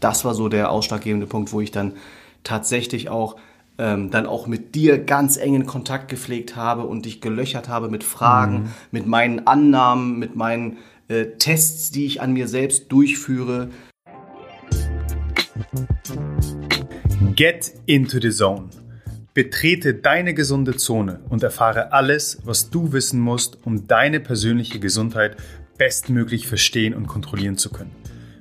[0.00, 1.94] das war so der ausschlaggebende Punkt, wo ich dann
[2.44, 3.36] tatsächlich auch
[3.78, 8.04] ähm, dann auch mit dir ganz engen Kontakt gepflegt habe und dich gelöchert habe mit
[8.04, 8.68] Fragen, mhm.
[8.90, 13.70] mit meinen Annahmen, mit meinen äh, Tests, die ich an mir selbst durchführe.
[17.36, 18.70] Get into the zone.
[19.32, 25.36] Betrete deine gesunde Zone und erfahre alles, was du wissen musst, um deine persönliche Gesundheit
[25.76, 27.92] bestmöglich verstehen und kontrollieren zu können.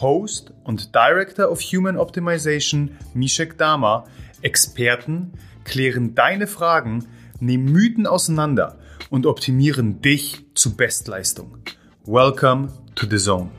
[0.00, 4.04] Host und Director of Human Optimization Mishek Dama,
[4.42, 5.32] Experten,
[5.64, 7.06] klären deine Fragen,
[7.38, 8.78] nehmen Mythen auseinander
[9.10, 11.58] und optimieren dich zu Bestleistung.
[12.06, 13.50] Welcome to the Zone.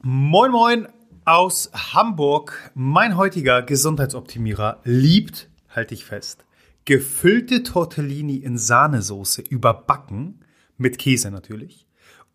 [0.00, 0.88] Moin Moin
[1.24, 2.72] aus Hamburg.
[2.74, 6.44] Mein heutiger Gesundheitsoptimierer liebt, halte ich fest,
[6.84, 10.44] gefüllte Tortellini in Sahnesoße überbacken,
[10.76, 11.86] mit Käse natürlich,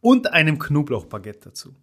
[0.01, 1.75] und einem Knoblauchbaguette dazu.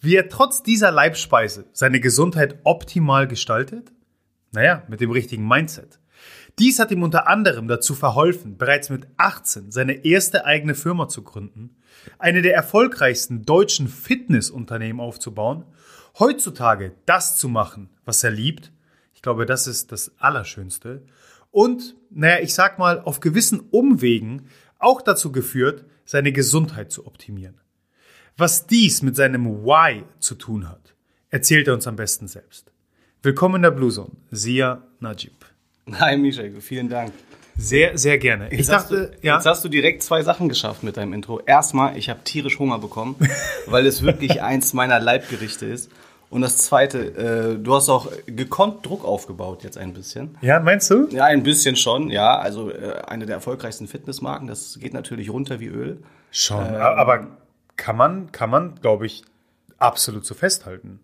[0.00, 3.92] Wie er trotz dieser Leibspeise seine Gesundheit optimal gestaltet?
[4.52, 5.98] Naja, mit dem richtigen Mindset.
[6.58, 11.22] Dies hat ihm unter anderem dazu verholfen, bereits mit 18 seine erste eigene Firma zu
[11.22, 11.76] gründen,
[12.18, 15.64] eine der erfolgreichsten deutschen Fitnessunternehmen aufzubauen,
[16.18, 18.72] heutzutage das zu machen, was er liebt.
[19.14, 21.02] Ich glaube, das ist das Allerschönste.
[21.50, 27.60] Und, naja, ich sag mal, auf gewissen Umwegen auch dazu geführt, seine Gesundheit zu optimieren.
[28.36, 30.94] Was dies mit seinem Why zu tun hat,
[31.30, 32.72] erzählt er uns am besten selbst.
[33.22, 35.44] Willkommen in der Blue Zone, Sia Najib.
[35.92, 37.12] Hi Michel, vielen Dank.
[37.56, 38.48] Sehr, sehr gerne.
[38.50, 39.36] Ich jetzt dachte, du, ja.
[39.36, 41.40] Jetzt hast du direkt zwei Sachen geschafft mit deinem Intro.
[41.40, 43.14] Erstmal, ich habe tierisch Hunger bekommen,
[43.66, 45.90] weil es wirklich eins meiner Leibgerichte ist.
[46.30, 50.36] Und das zweite, äh, du hast auch gekonnt Druck aufgebaut jetzt ein bisschen.
[50.40, 51.08] Ja, meinst du?
[51.10, 52.38] Ja, ein bisschen schon, ja.
[52.38, 56.02] Also äh, eine der erfolgreichsten Fitnessmarken, das geht natürlich runter wie Öl.
[56.30, 57.28] Schon, ähm, aber
[57.76, 59.22] kann man, kann man, glaube ich,
[59.78, 61.00] absolut so festhalten.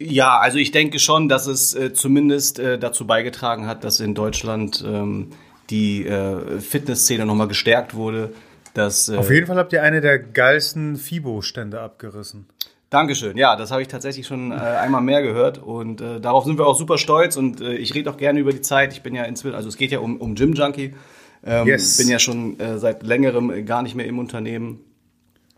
[0.00, 4.14] Ja, also ich denke schon, dass es äh, zumindest äh, dazu beigetragen hat, dass in
[4.14, 5.30] Deutschland ähm,
[5.70, 8.32] die äh, Fitnessszene nochmal gestärkt wurde.
[8.74, 12.46] Dass, äh, Auf jeden Fall habt ihr eine der geilsten FIBO-Stände abgerissen.
[12.94, 13.36] Dankeschön.
[13.36, 16.66] Ja, das habe ich tatsächlich schon äh, einmal mehr gehört und äh, darauf sind wir
[16.66, 18.92] auch super stolz und äh, ich rede auch gerne über die Zeit.
[18.92, 20.94] Ich bin ja inzwischen, also es geht ja um, um Gym Junkie.
[21.44, 21.96] Ähm, yes.
[21.96, 24.78] Bin ja schon äh, seit längerem gar nicht mehr im Unternehmen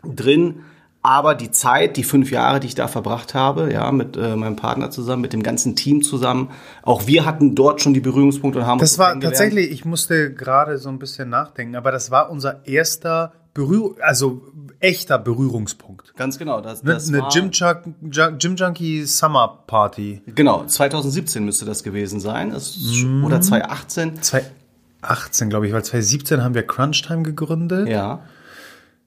[0.03, 0.63] drin.
[1.03, 4.55] Aber die Zeit, die fünf Jahre, die ich da verbracht habe, ja, mit äh, meinem
[4.55, 6.49] Partner zusammen, mit dem ganzen Team zusammen,
[6.81, 10.79] auch wir hatten dort schon die Berührungspunkte und haben Das war tatsächlich, ich musste gerade
[10.79, 14.43] so ein bisschen nachdenken, aber das war unser erster Berührung, also
[14.79, 16.15] echter Berührungspunkt.
[16.15, 16.61] Ganz genau.
[16.61, 20.21] Das, das eine Gym, Gym Junkie Summer Party.
[20.27, 22.51] Genau, 2017 müsste das gewesen sein.
[22.51, 23.25] Das, mm.
[23.25, 24.21] Oder 2018.
[24.21, 27.87] 2018, glaube ich, weil 2017 haben wir Crunch Time gegründet.
[27.87, 28.19] Ja.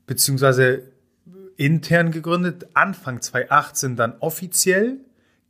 [0.06, 0.82] Beziehungsweise
[1.56, 4.96] intern gegründet, Anfang 2018 dann offiziell.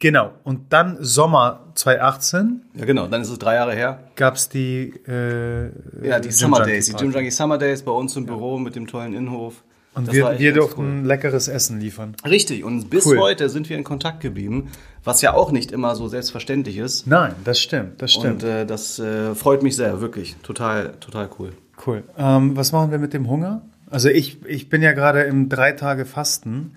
[0.01, 2.63] Genau, und dann Sommer 2018.
[2.75, 4.01] Ja, genau, dann ist es drei Jahre her.
[4.17, 4.95] Gab es die.
[5.07, 5.67] Äh,
[6.03, 8.75] ja, die Gym Summer Days, die Gym Junkie Summer Days bei uns im Büro mit
[8.77, 9.63] dem tollen Innenhof.
[9.93, 11.07] Und das wir, wir durften cool.
[11.07, 12.15] leckeres Essen liefern.
[12.25, 13.19] Richtig, und bis cool.
[13.19, 14.71] heute sind wir in Kontakt geblieben,
[15.05, 17.07] was ja auch nicht immer so selbstverständlich ist.
[17.07, 18.43] Nein, das stimmt, das stimmt.
[18.43, 20.37] Und äh, das äh, freut mich sehr, wirklich.
[20.43, 21.53] Total, total cool.
[21.87, 22.05] Cool.
[22.17, 23.63] Ähm, was machen wir mit dem Hunger?
[23.91, 26.77] Also ich, ich bin ja gerade im drei Tage Fasten.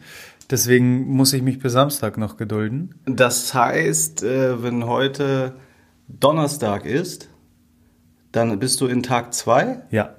[0.50, 2.96] Deswegen muss ich mich bis Samstag noch gedulden.
[3.06, 5.56] Das heißt, äh, wenn heute
[6.08, 7.30] Donnerstag ist,
[8.32, 9.82] dann bist du in Tag zwei?
[9.90, 10.16] Ja.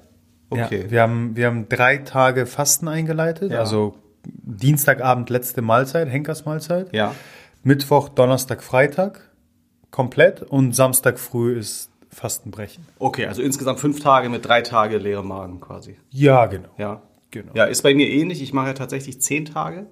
[0.50, 0.84] Okay.
[0.84, 3.52] Ja, wir, haben, wir haben drei Tage Fasten eingeleitet.
[3.52, 3.58] Ja.
[3.58, 6.94] Also Dienstagabend letzte Mahlzeit, Henkersmahlzeit.
[6.94, 7.14] Ja.
[7.62, 9.30] Mittwoch, Donnerstag, Freitag
[9.90, 12.84] komplett und Samstag früh ist Fastenbrechen.
[12.98, 15.96] Okay, also insgesamt fünf Tage mit drei Tage leere Magen quasi.
[16.10, 16.68] Ja, genau.
[16.78, 17.52] Ja, genau.
[17.54, 18.42] Ja, ist bei mir ähnlich.
[18.42, 19.86] Ich mache ja tatsächlich zehn Tage.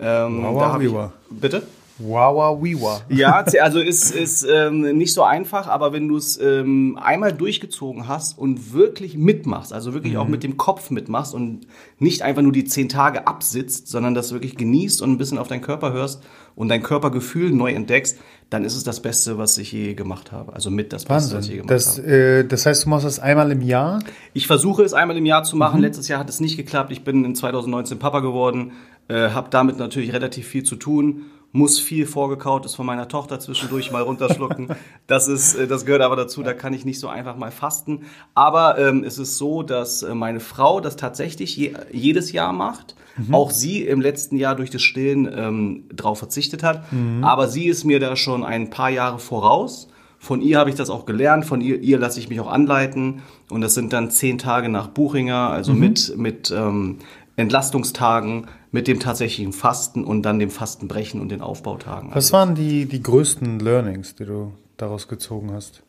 [0.00, 0.44] Ähm,
[0.80, 0.92] ich,
[1.40, 1.62] bitte?
[2.00, 3.00] Wawa Wiwa.
[3.08, 8.08] Ja, also ist, ist ähm, nicht so einfach, aber wenn du es ähm, einmal durchgezogen
[8.08, 10.20] hast und wirklich mitmachst, also wirklich mhm.
[10.20, 11.66] auch mit dem Kopf mitmachst und
[11.98, 15.48] nicht einfach nur die zehn Tage absitzt, sondern das wirklich genießt und ein bisschen auf
[15.48, 16.22] deinen Körper hörst
[16.56, 18.18] und dein Körpergefühl neu entdeckst,
[18.48, 20.52] dann ist es das Beste, was ich je gemacht habe.
[20.52, 21.36] Also mit das Wahnsinn.
[21.36, 22.08] Beste, was ich je gemacht das, habe.
[22.08, 24.00] Äh, das heißt, du machst das einmal im Jahr?
[24.32, 25.76] Ich versuche es einmal im Jahr zu machen.
[25.76, 25.84] Mhm.
[25.84, 26.90] Letztes Jahr hat es nicht geklappt.
[26.90, 28.72] Ich bin in 2019 Papa geworden,
[29.10, 33.90] äh, habe damit natürlich relativ viel zu tun muss viel vorgekautes von meiner Tochter zwischendurch
[33.90, 34.68] mal runterschlucken.
[35.06, 36.42] das ist, äh, das gehört aber dazu.
[36.42, 38.02] Da kann ich nicht so einfach mal fasten.
[38.34, 42.94] Aber ähm, es ist so, dass äh, meine Frau das tatsächlich je, jedes Jahr macht.
[43.16, 43.34] Mhm.
[43.34, 46.92] Auch sie im letzten Jahr durch das Stillen ähm, darauf verzichtet hat.
[46.92, 47.24] Mhm.
[47.24, 49.88] Aber sie ist mir da schon ein paar Jahre voraus.
[50.18, 53.22] Von ihr habe ich das auch gelernt, von ihr, ihr lasse ich mich auch anleiten.
[53.48, 55.80] Und das sind dann zehn Tage nach Buchinger, also mhm.
[55.80, 56.98] mit, mit ähm,
[57.36, 62.10] Entlastungstagen, mit dem tatsächlichen Fasten und dann dem Fastenbrechen und den Aufbautagen.
[62.10, 65.82] Was also, waren die, die größten Learnings, die du daraus gezogen hast?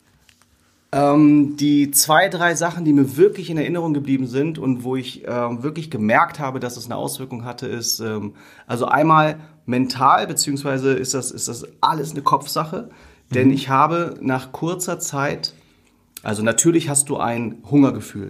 [0.94, 5.22] Ähm, die zwei, drei Sachen, die mir wirklich in Erinnerung geblieben sind und wo ich
[5.26, 8.34] ähm, wirklich gemerkt habe, dass es eine Auswirkung hatte, ist ähm,
[8.66, 12.90] also einmal mental, beziehungsweise ist das, ist das alles eine Kopfsache.
[13.32, 13.54] Denn mhm.
[13.54, 15.54] ich habe nach kurzer Zeit,
[16.22, 18.28] also natürlich hast du ein Hungergefühl.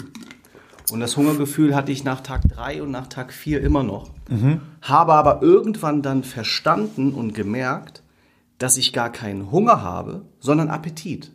[0.93, 4.11] Und das Hungergefühl hatte ich nach Tag drei und nach Tag vier immer noch.
[4.29, 4.61] Mhm.
[4.83, 8.03] Habe aber irgendwann dann verstanden und gemerkt,
[8.59, 11.33] dass ich gar keinen Hunger habe, sondern Appetit.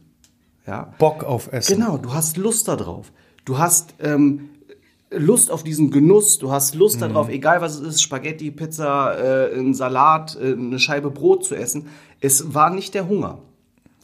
[0.65, 0.93] Ja?
[0.99, 1.79] Bock auf Essen.
[1.79, 3.11] Genau, du hast Lust darauf.
[3.45, 4.49] Du hast ähm,
[5.09, 7.01] Lust auf diesen Genuss, du hast Lust mhm.
[7.01, 11.55] darauf, egal was es ist, Spaghetti, Pizza, äh, ein Salat, äh, eine Scheibe Brot zu
[11.55, 11.87] essen.
[12.19, 13.39] Es war nicht der Hunger.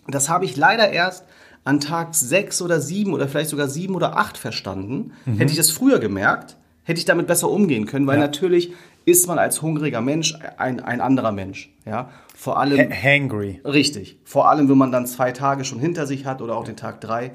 [0.07, 1.25] Das habe ich leider erst
[1.63, 5.13] an Tag sechs oder sieben oder vielleicht sogar sieben oder acht verstanden.
[5.25, 5.37] Mhm.
[5.37, 8.25] Hätte ich das früher gemerkt, hätte ich damit besser umgehen können, weil ja.
[8.25, 8.73] natürlich
[9.05, 11.73] ist man als hungriger Mensch ein, ein anderer Mensch.
[11.85, 12.89] Ja, vor allem.
[12.89, 13.59] H hangry.
[13.65, 14.17] Richtig.
[14.23, 17.01] Vor allem, wenn man dann zwei Tage schon hinter sich hat oder auch den Tag
[17.01, 17.31] drei.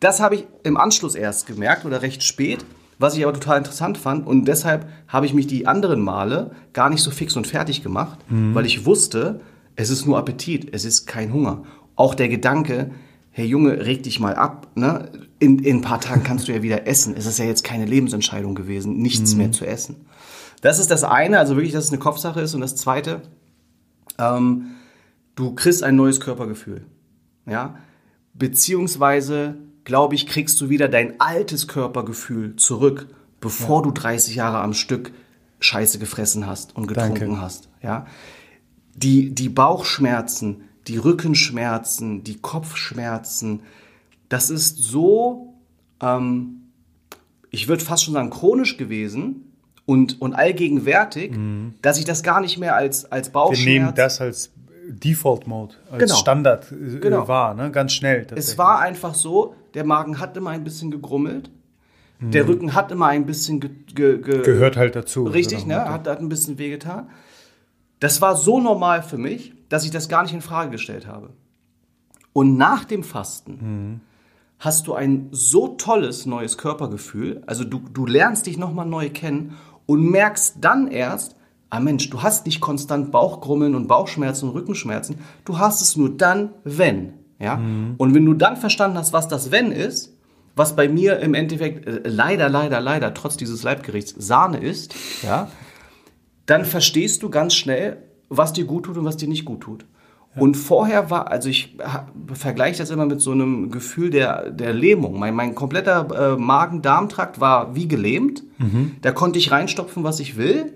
[0.00, 2.66] Das habe ich im Anschluss erst gemerkt oder recht spät,
[2.98, 4.26] was ich aber total interessant fand.
[4.26, 8.18] Und deshalb habe ich mich die anderen Male gar nicht so fix und fertig gemacht,
[8.28, 8.54] mhm.
[8.54, 9.40] weil ich wusste,
[9.74, 11.62] es ist nur Appetit, es ist kein Hunger
[11.96, 12.90] auch der Gedanke,
[13.36, 15.12] hey Junge, reg dich mal ab, ne?
[15.38, 17.14] In, in ein paar Tagen kannst du ja wieder essen.
[17.14, 19.38] Es ist ja jetzt keine Lebensentscheidung gewesen, nichts mhm.
[19.38, 20.06] mehr zu essen.
[20.62, 22.54] Das ist das eine, also wirklich, dass es eine Kopfsache ist.
[22.54, 23.20] Und das zweite,
[24.18, 24.68] ähm,
[25.34, 26.86] du kriegst ein neues Körpergefühl.
[27.44, 27.76] Ja?
[28.32, 33.06] Beziehungsweise, glaube ich, kriegst du wieder dein altes Körpergefühl zurück,
[33.38, 33.82] bevor ja.
[33.82, 35.12] du 30 Jahre am Stück
[35.60, 37.40] Scheiße gefressen hast und getrunken Danke.
[37.42, 37.68] hast.
[37.82, 38.06] Ja?
[38.94, 43.60] Die, die Bauchschmerzen, die Rückenschmerzen, die Kopfschmerzen,
[44.28, 45.54] das ist so,
[46.00, 46.62] ähm,
[47.50, 49.52] ich würde fast schon sagen, chronisch gewesen
[49.84, 51.74] und, und allgegenwärtig, mhm.
[51.82, 53.66] dass ich das gar nicht mehr als, als Bauchschmerz...
[53.66, 54.50] Wir nehmen das als
[54.88, 56.14] Default Mode, als genau.
[56.14, 57.26] Standard äh, genau.
[57.28, 57.70] wahr, ne?
[57.70, 58.26] ganz schnell.
[58.34, 61.50] Es war einfach so, der Magen hat immer ein bisschen gegrummelt,
[62.20, 62.30] mhm.
[62.30, 65.24] der Rücken hat immer ein bisschen ge, ge, ge gehört halt dazu.
[65.24, 65.84] Richtig, ne?
[65.88, 67.08] Hat, hat ein bisschen wehgetan.
[67.98, 71.30] Das war so normal für mich, dass ich das gar nicht in Frage gestellt habe.
[72.32, 74.00] Und nach dem Fasten mhm.
[74.58, 79.56] hast du ein so tolles neues Körpergefühl, also du, du lernst dich nochmal neu kennen
[79.86, 81.36] und merkst dann erst,
[81.70, 86.16] ah Mensch, du hast nicht konstant Bauchgrummeln und Bauchschmerzen und Rückenschmerzen, du hast es nur
[86.16, 87.14] dann, wenn.
[87.38, 87.56] Ja?
[87.56, 87.94] Mhm.
[87.96, 90.12] Und wenn du dann verstanden hast, was das Wenn ist,
[90.54, 95.48] was bei mir im Endeffekt äh, leider, leider, leider trotz dieses Leibgerichts Sahne ist, ja,
[96.46, 99.86] dann verstehst du ganz schnell, was dir gut tut und was dir nicht gut tut.
[100.34, 100.42] Ja.
[100.42, 101.76] Und vorher war, also ich
[102.32, 105.18] vergleiche das immer mit so einem Gefühl der, der Lähmung.
[105.18, 108.42] Mein, mein kompletter äh, Magen-Darm-Trakt war wie gelähmt.
[108.58, 108.96] Mhm.
[109.02, 110.72] Da konnte ich reinstopfen, was ich will.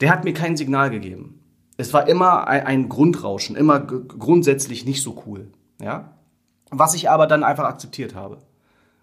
[0.00, 1.40] Der hat mir kein Signal gegeben.
[1.76, 5.48] Es war immer ein, ein Grundrauschen, immer grundsätzlich nicht so cool.
[5.80, 6.14] Ja?
[6.70, 8.38] Was ich aber dann einfach akzeptiert habe.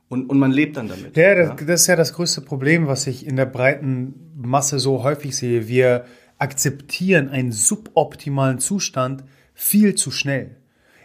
[0.09, 1.17] Und, und man lebt dann damit.
[1.17, 1.65] Ja, das, ja?
[1.65, 5.67] das ist ja das größte Problem, was ich in der breiten Masse so häufig sehe.
[5.67, 6.05] Wir
[6.37, 10.57] akzeptieren einen suboptimalen Zustand viel zu schnell.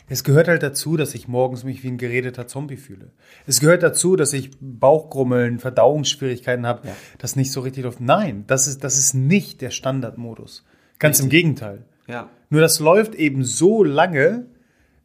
[0.08, 3.12] Es gehört halt dazu, dass ich morgens mich wie ein geredeter Zombie fühle.
[3.46, 6.96] Es gehört dazu, dass ich Bauchgrummeln, Verdauungsschwierigkeiten habe, ja.
[7.18, 8.00] das nicht so richtig läuft.
[8.00, 10.64] Nein, das ist, das ist nicht der Standardmodus.
[10.98, 11.24] Ganz richtig.
[11.24, 11.84] im Gegenteil.
[12.06, 12.28] Ja.
[12.50, 14.46] Nur das läuft eben so lange,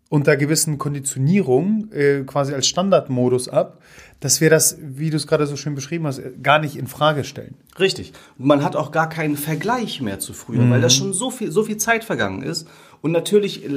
[0.09, 3.81] unter gewissen Konditionierungen äh, quasi als Standardmodus ab,
[4.19, 7.23] dass wir das, wie du es gerade so schön beschrieben hast, gar nicht in Frage
[7.23, 7.55] stellen.
[7.79, 8.13] Richtig.
[8.37, 10.71] Man hat auch gar keinen Vergleich mehr zu früher, mhm.
[10.71, 12.67] weil da schon so viel, so viel Zeit vergangen ist.
[13.01, 13.69] Und natürlich äh,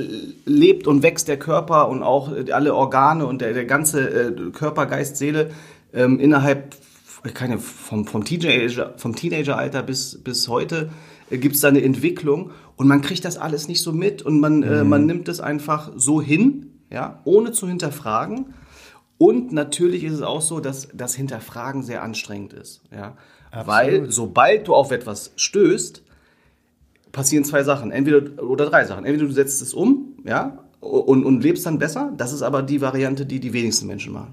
[0.47, 4.51] lebt und wächst der Körper und auch äh, alle Organe und der, der ganze äh,
[4.53, 5.51] Körper, Geist, Seele
[5.93, 6.77] ähm, innerhalb
[7.35, 10.91] keine, vom, vom, Teenager, vom Teenageralter bis, bis heute
[11.29, 14.41] äh, gibt es da eine Entwicklung und man kriegt das alles nicht so mit und
[14.41, 14.63] man, mhm.
[14.63, 18.55] äh, man nimmt es einfach so hin, ja, ohne zu hinterfragen.
[19.19, 23.19] Und natürlich ist es auch so, dass das Hinterfragen sehr anstrengend ist, ja.
[23.53, 26.03] Weil sobald du auf etwas stößt,
[27.13, 29.05] passieren zwei Sachen, entweder oder drei Sachen.
[29.05, 32.15] Entweder du setzt es um, ja, und, und lebst dann besser.
[32.17, 34.33] Das ist aber die Variante, die die wenigsten Menschen machen.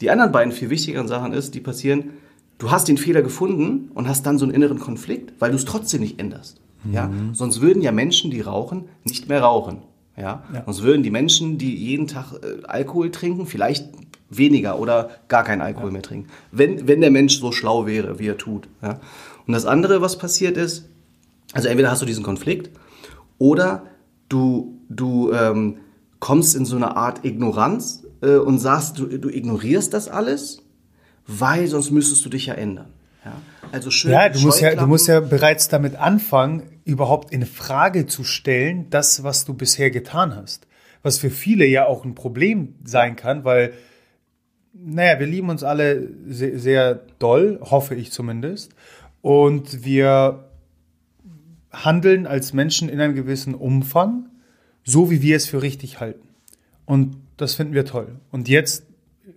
[0.00, 2.14] Die anderen beiden viel wichtigeren Sachen ist, die passieren,
[2.58, 5.64] du hast den Fehler gefunden und hast dann so einen inneren Konflikt, weil du es
[5.64, 6.60] trotzdem nicht änderst.
[6.92, 7.10] Ja?
[7.32, 9.78] Sonst würden ja Menschen, die rauchen, nicht mehr rauchen.
[10.16, 10.44] Ja?
[10.52, 10.62] Ja.
[10.64, 13.88] Sonst würden die Menschen, die jeden Tag äh, Alkohol trinken, vielleicht
[14.28, 16.28] weniger oder gar keinen Alkohol mehr trinken.
[16.50, 18.68] Wenn, wenn der Mensch so schlau wäre, wie er tut.
[18.82, 19.00] Ja?
[19.46, 20.88] Und das andere, was passiert ist,
[21.52, 22.70] also entweder hast du diesen Konflikt
[23.38, 23.84] oder
[24.28, 25.78] du, du ähm,
[26.18, 30.62] kommst in so eine Art Ignoranz äh, und sagst, du, du ignorierst das alles,
[31.26, 32.88] weil sonst müsstest du dich ja ändern.
[33.26, 33.42] Ja?
[33.72, 38.06] Also schön Ja, du musst ja, du musst ja bereits damit anfangen, überhaupt in Frage
[38.06, 40.66] zu stellen, das, was du bisher getan hast.
[41.02, 43.74] Was für viele ja auch ein Problem sein kann, weil,
[44.72, 48.72] naja, wir lieben uns alle sehr, sehr doll, hoffe ich zumindest.
[49.20, 50.44] Und wir
[51.72, 54.28] handeln als Menschen in einem gewissen Umfang,
[54.84, 56.28] so wie wir es für richtig halten.
[56.84, 58.16] Und das finden wir toll.
[58.30, 58.86] Und jetzt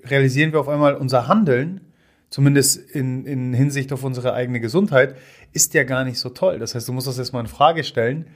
[0.06, 1.82] realisieren wir auf einmal, unser Handeln,
[2.30, 5.16] zumindest in, in Hinsicht auf unsere eigene Gesundheit,
[5.54, 6.60] ist ja gar nicht so toll.
[6.60, 8.28] Das heißt, du musst das erstmal in Frage stellen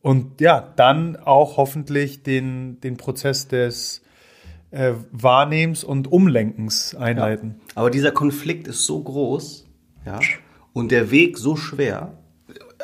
[0.00, 4.02] und ja, dann auch hoffentlich den, den Prozess des
[4.70, 7.56] äh, Wahrnehmens und Umlenkens einleiten.
[7.74, 9.66] Aber dieser Konflikt ist so groß,
[10.04, 10.20] ja,
[10.72, 12.18] und der Weg so schwer.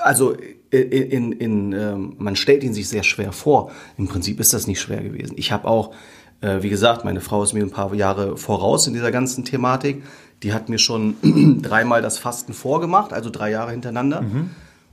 [0.00, 0.34] Also
[0.70, 3.70] in, in, in ähm, man stellt ihn sich sehr schwer vor.
[3.98, 5.34] Im Prinzip ist das nicht schwer gewesen.
[5.36, 5.92] Ich habe auch,
[6.40, 10.02] äh, wie gesagt, meine Frau ist mir ein paar Jahre voraus in dieser ganzen Thematik.
[10.42, 11.16] Die hat mir schon
[11.62, 14.24] dreimal das Fasten vorgemacht, also drei Jahre hintereinander.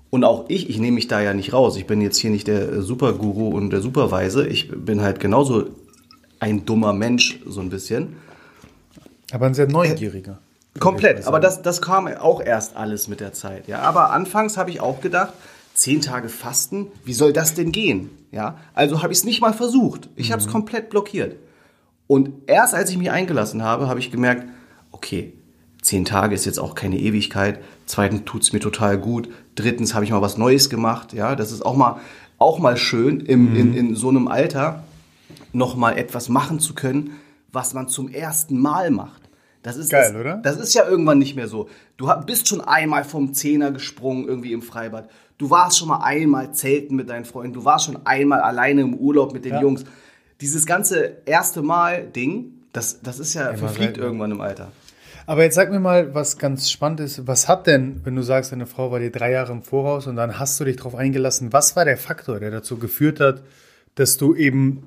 [0.10, 1.78] Und auch ich, ich nehme mich da ja nicht raus.
[1.78, 4.48] Ich bin jetzt hier nicht der Superguru und der Superweise.
[4.48, 5.66] Ich bin halt genauso
[6.40, 8.18] ein dummer Mensch, so ein bisschen.
[9.32, 10.40] Aber ein sehr neugieriger.
[10.80, 13.68] Komplett, aber das, das kam auch erst alles mit der Zeit.
[13.68, 15.34] Ja, aber anfangs habe ich auch gedacht,
[15.74, 18.10] zehn Tage Fasten, wie soll das denn gehen?
[18.32, 20.10] Ja, also habe ich es nicht mal versucht.
[20.16, 21.36] Ich habe es komplett blockiert.
[22.06, 24.48] Und erst als ich mich eingelassen habe, habe ich gemerkt,
[24.92, 25.34] okay,
[25.88, 27.60] zehn Tage ist jetzt auch keine Ewigkeit.
[27.86, 29.30] Zweitens tut es mir total gut.
[29.56, 31.14] Drittens habe ich mal was Neues gemacht.
[31.14, 32.00] Ja, das ist auch mal,
[32.38, 34.84] auch mal schön im, in, in so einem Alter
[35.54, 37.12] noch mal etwas machen zu können,
[37.52, 39.22] was man zum ersten Mal macht.
[39.64, 40.38] Das ist Geil, das, oder?
[40.38, 41.68] Das ist ja irgendwann nicht mehr so.
[41.98, 45.10] Du bist schon einmal vom Zehner gesprungen irgendwie im Freibad.
[45.38, 47.54] Du warst schon mal einmal zelten mit deinen Freunden.
[47.54, 49.62] Du warst schon einmal alleine im Urlaub mit den Ja.
[49.62, 49.84] Jungs.
[50.42, 54.00] Dieses ganze erste Mal-Ding, das, das ist ja verfliegt selten.
[54.02, 54.72] irgendwann im Alter.
[55.28, 57.28] Aber jetzt sag mir mal, was ganz spannend ist.
[57.28, 60.16] Was hat denn, wenn du sagst, deine Frau war dir drei Jahre im Voraus und
[60.16, 63.44] dann hast du dich darauf eingelassen, was war der Faktor, der dazu geführt hat,
[63.96, 64.84] dass du eben,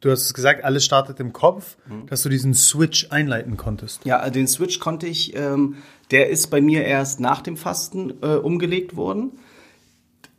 [0.00, 1.76] du hast es gesagt, alles startet im Kopf,
[2.08, 4.04] dass du diesen Switch einleiten konntest?
[4.04, 5.76] Ja, den Switch konnte ich, ähm,
[6.10, 9.38] der ist bei mir erst nach dem Fasten äh, umgelegt worden.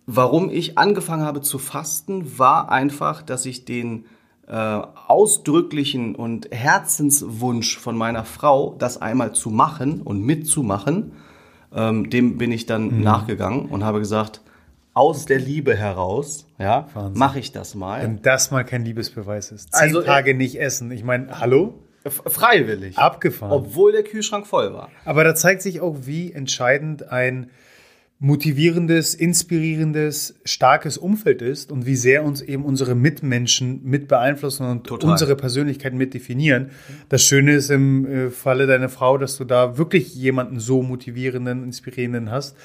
[0.05, 4.05] Warum ich angefangen habe zu fasten, war einfach, dass ich den
[4.47, 11.13] äh, ausdrücklichen und Herzenswunsch von meiner Frau, das einmal zu machen und mitzumachen,
[11.73, 14.41] ähm, dem bin ich dann nachgegangen und habe gesagt,
[14.93, 18.01] aus der Liebe heraus, ja, mache ich das mal.
[18.01, 19.73] Wenn das mal kein Liebesbeweis ist.
[19.73, 20.89] Zehn Also, äh, Tage nicht essen.
[20.91, 21.73] Ich meine, hallo?
[22.07, 22.97] Freiwillig.
[22.97, 23.51] Abgefahren.
[23.51, 24.89] Obwohl der Kühlschrank voll war.
[25.03, 27.49] Aber da zeigt sich auch, wie entscheidend ein
[28.19, 34.87] motivierendes, inspirierendes, starkes Umfeld ist und wie sehr uns eben unsere Mitmenschen mit beeinflussen und
[34.87, 35.11] Total.
[35.11, 36.71] unsere Persönlichkeit mit definieren.
[37.09, 41.63] Das Schöne ist im äh, Falle deiner Frau, dass du da wirklich jemanden so motivierenden,
[41.65, 42.55] inspirierenden hast,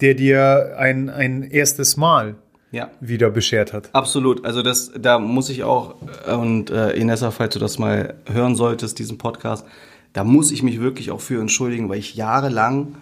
[0.00, 2.36] der dir ein, ein erstes Mal
[2.72, 2.90] Ja.
[3.00, 3.90] wieder beschert hat.
[3.92, 4.44] Absolut.
[4.46, 5.96] Also das, da muss ich auch,
[6.26, 9.66] äh, und äh, Inessa, falls du das mal hören solltest, diesen Podcast,
[10.14, 12.94] da muss ich mich wirklich auch für entschuldigen, weil ich jahrelang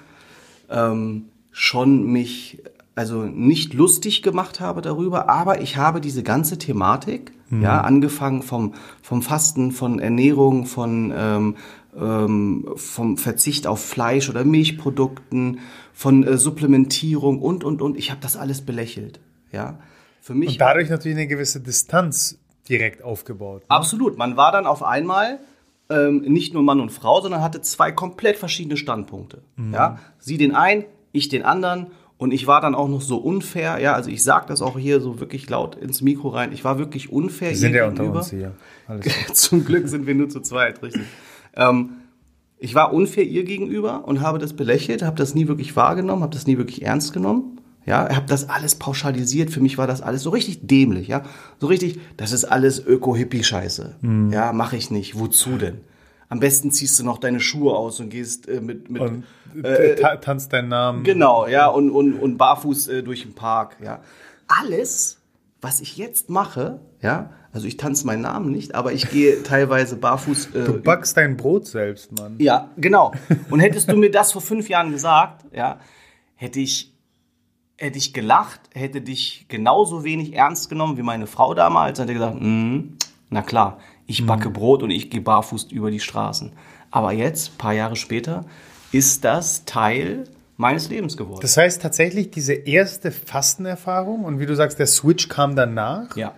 [0.69, 2.63] ähm, schon mich
[2.95, 8.73] also nicht lustig gemacht habe darüber, aber ich habe diese ganze Thematik, ja, angefangen vom,
[9.03, 11.57] vom Fasten, von Ernährung, von ähm,
[11.95, 15.61] ähm, vom Verzicht auf Fleisch oder Milchprodukten,
[15.93, 17.99] von äh, Supplementierung und und und.
[17.99, 19.21] Ich habe das alles belächelt,
[19.53, 19.79] ja.
[20.21, 23.63] Für mich Und dadurch natürlich eine gewisse Distanz direkt aufgebaut.
[23.63, 23.67] ne?
[23.69, 24.17] Absolut.
[24.17, 25.41] Man war dann auf einmal
[25.91, 29.43] ähm, nicht nur Mann und Frau, sondern hatte zwei komplett verschiedene Standpunkte.
[29.73, 29.99] Ja?
[30.19, 31.89] Sie den einen, ich den anderen.
[32.19, 33.79] Und ich war dann auch noch so unfair.
[33.81, 36.53] Ja, also ich sage das auch hier so wirklich laut ins Mikro rein.
[36.53, 37.51] Ich war wirklich unfair.
[37.51, 38.53] Wir sind ja unter uns hier.
[38.87, 39.13] Alles.
[39.33, 41.03] Zum Glück sind wir nur zu zweit, richtig.
[41.57, 41.91] Ähm,
[42.59, 46.33] ich war unfair ihr gegenüber und habe das belächelt, habe das nie wirklich wahrgenommen, habe
[46.33, 47.61] das nie wirklich ernst genommen.
[47.85, 49.51] Ja, habe das alles pauschalisiert.
[49.51, 51.25] Für mich war das alles so richtig dämlich, ja.
[51.59, 53.97] So richtig, das ist alles Öko-Hippie-Scheiße.
[54.01, 54.33] Mhm.
[54.33, 55.19] Ja, mache ich nicht.
[55.19, 55.81] Wozu denn?
[56.33, 59.25] Am besten ziehst du noch deine Schuhe aus und gehst äh, mit, mit Und
[59.63, 61.05] äh, ta tanzt deinen Namen.
[61.05, 64.01] Genau, ja, und, und, und barfuß äh, durch den Park, ja.
[64.49, 65.21] Alles,
[65.61, 69.97] was ich jetzt mache, ja, also ich tanze meinen Namen nicht, aber ich gehe teilweise
[69.97, 70.55] barfuß.
[70.55, 72.37] Äh, Du backst dein Brot selbst, Mann.
[72.39, 73.13] ja, genau.
[73.51, 75.81] Und hättest du mir das vor fünf Jahren gesagt, ja,
[76.35, 76.95] hätte ich
[77.77, 82.41] hätte ich gelacht, hätte dich genauso wenig ernst genommen wie meine Frau damals, hätte gesagt,
[82.41, 82.97] mm,
[83.29, 84.53] na klar, ich backe mhm.
[84.55, 86.53] Brot und ich gehe barfuß über die Straßen.
[86.91, 88.45] Aber jetzt, paar Jahre später,
[88.93, 90.25] ist das Teil
[90.57, 91.41] meines Lebens geworden.
[91.43, 96.17] Das heißt tatsächlich, diese erste Fastenerfahrung und wie du sagst, der Switch kam danach.
[96.17, 96.35] Ja.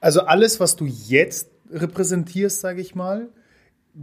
[0.00, 3.28] Also alles, was du jetzt repräsentierst, sage ich mal,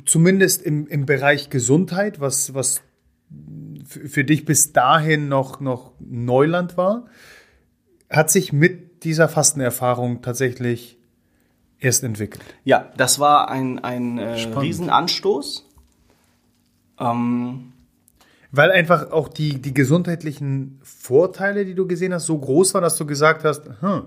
[0.06, 2.82] zumindest im, im Bereich Gesundheit, was, was
[3.86, 7.06] für dich bis dahin noch, noch Neuland war,
[8.10, 10.99] hat sich mit dieser Fastenerfahrung tatsächlich
[11.80, 12.44] erst entwickelt.
[12.64, 15.66] Ja, das war ein, ein äh, Riesenanstoß.
[17.00, 17.74] Ähm,
[18.52, 22.98] Weil einfach auch die, die gesundheitlichen Vorteile, die du gesehen hast, so groß waren, dass
[22.98, 24.04] du gesagt hast, hm,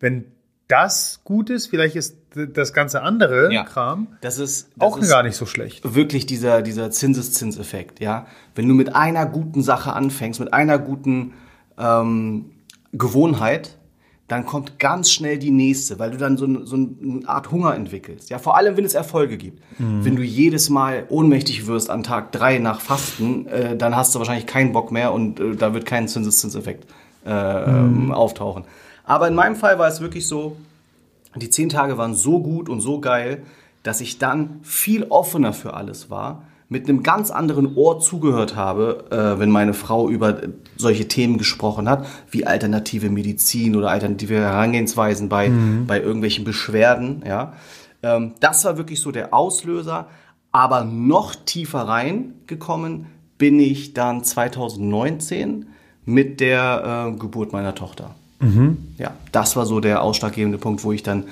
[0.00, 0.32] wenn
[0.68, 5.08] das gut ist, vielleicht ist das ganze andere ja, Kram das ist, das auch ist
[5.08, 5.94] gar nicht so schlecht.
[5.94, 8.26] Wirklich dieser, dieser Zinseszinseffekt, ja.
[8.56, 11.34] Wenn du mit einer guten Sache anfängst, mit einer guten
[11.78, 12.50] ähm,
[12.92, 13.78] Gewohnheit,
[14.28, 18.28] dann kommt ganz schnell die nächste, weil du dann so, so eine Art Hunger entwickelst.
[18.28, 19.60] Ja, vor allem, wenn es Erfolge gibt.
[19.78, 20.04] Mhm.
[20.04, 24.18] Wenn du jedes Mal ohnmächtig wirst an Tag drei nach Fasten, äh, dann hast du
[24.18, 26.86] wahrscheinlich keinen Bock mehr und äh, da wird kein Zinseszinseffekt
[27.24, 28.12] äh, mhm.
[28.12, 28.64] auftauchen.
[29.04, 30.56] Aber in meinem Fall war es wirklich so,
[31.36, 33.44] die zehn Tage waren so gut und so geil,
[33.84, 39.04] dass ich dann viel offener für alles war mit einem ganz anderen Ohr zugehört habe,
[39.10, 40.40] äh, wenn meine Frau über
[40.76, 45.86] solche Themen gesprochen hat, wie alternative Medizin oder alternative Herangehensweisen bei, mhm.
[45.86, 47.22] bei irgendwelchen Beschwerden.
[47.26, 47.52] Ja.
[48.02, 50.08] Ähm, das war wirklich so der Auslöser.
[50.50, 53.06] Aber noch tiefer reingekommen
[53.36, 55.66] bin ich dann 2019
[56.06, 58.14] mit der äh, Geburt meiner Tochter.
[58.40, 58.78] Mhm.
[58.96, 61.24] Ja, das war so der ausschlaggebende Punkt, wo ich dann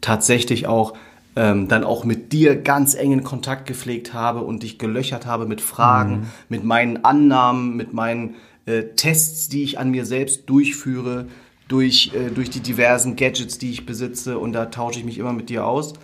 [0.00, 0.94] tatsächlich auch
[1.34, 5.60] ähm, dann auch mit dir ganz engen Kontakt gepflegt habe und dich gelöchert habe mit
[5.60, 6.26] Fragen, mhm.
[6.48, 8.34] mit meinen Annahmen, mit meinen
[8.66, 11.26] äh, Tests, die ich an mir selbst durchführe,
[11.68, 15.32] durch, äh, durch die diversen Gadgets, die ich besitze und da tausche ich mich immer
[15.32, 15.94] mit dir aus.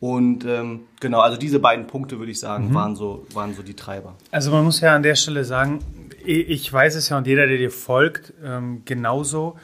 [0.00, 2.74] Und ähm, genau, also diese beiden Punkte, würde ich sagen, mhm.
[2.74, 4.14] waren, so, waren so die Treiber.
[4.30, 5.80] Also man muss ja an der Stelle sagen,
[6.24, 9.56] ich weiß es ja und jeder, der dir folgt, ähm, genauso.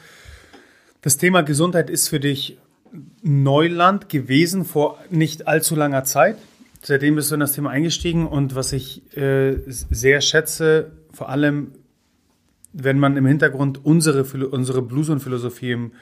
[1.03, 2.59] Das Thema Gesundheit ist für dich
[3.23, 6.37] Neuland gewesen vor nicht allzu langer Zeit.
[6.83, 11.73] Seitdem bist du in das Thema eingestiegen und was ich äh, sehr schätze, vor allem
[12.75, 15.93] wenn man im Hintergrund unsere, unsere Blues-und-Philosophie im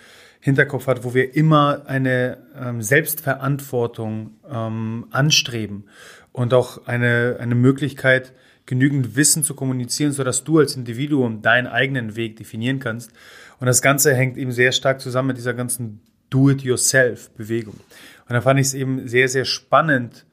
[0.40, 5.84] Hinterkopf hat, wo wir immer eine ähm, Selbstverantwortung ähm, anstreben
[6.32, 8.32] und auch eine, eine Möglichkeit,
[8.66, 13.12] genügend Wissen zu kommunizieren, sodass du als Individuum deinen eigenen Weg definieren kannst.
[13.60, 16.00] Und das Ganze hängt eben sehr stark zusammen mit dieser ganzen
[16.32, 17.74] Do-it-yourself-Bewegung.
[17.74, 20.24] Und da fand ich es eben sehr, sehr spannend,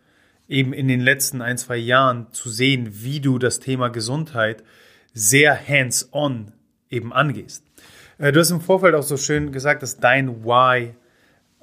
[0.47, 4.63] eben in den letzten ein, zwei Jahren zu sehen, wie du das Thema Gesundheit
[5.13, 6.53] sehr hands-on
[6.89, 7.63] eben angehst.
[8.17, 10.93] Äh, du hast im Vorfeld auch so schön gesagt, dass dein Why,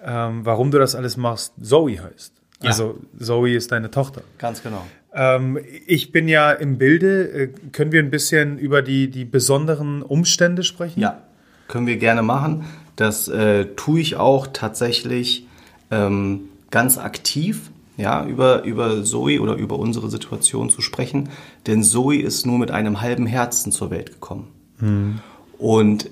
[0.03, 2.33] ähm, warum du das alles machst, Zoe heißt.
[2.63, 2.71] Ja.
[2.71, 4.23] Also Zoe ist deine Tochter.
[4.39, 4.87] Ganz genau.
[5.13, 7.29] Ähm, ich bin ja im Bilde.
[7.29, 11.01] Äh, können wir ein bisschen über die, die besonderen Umstände sprechen?
[11.01, 11.23] Ja,
[11.69, 12.65] können wir gerne machen.
[12.97, 15.47] Das äh, tue ich auch tatsächlich
[15.91, 21.29] ähm, ganz aktiv, ja, über, über Zoe oder über unsere Situation zu sprechen.
[21.67, 24.49] Denn Zoe ist nur mit einem halben Herzen zur Welt gekommen.
[24.81, 25.21] Mhm.
[25.59, 26.11] Und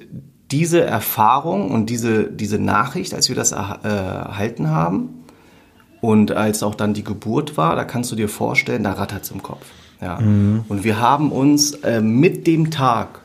[0.51, 5.25] diese Erfahrung und diese, diese Nachricht, als wir das er, äh, erhalten haben
[6.01, 9.31] und als auch dann die Geburt war, da kannst du dir vorstellen, da rattert es
[9.31, 9.66] im Kopf.
[10.01, 10.20] Ja.
[10.20, 10.64] Mhm.
[10.68, 13.20] Und wir haben uns äh, mit dem Tag,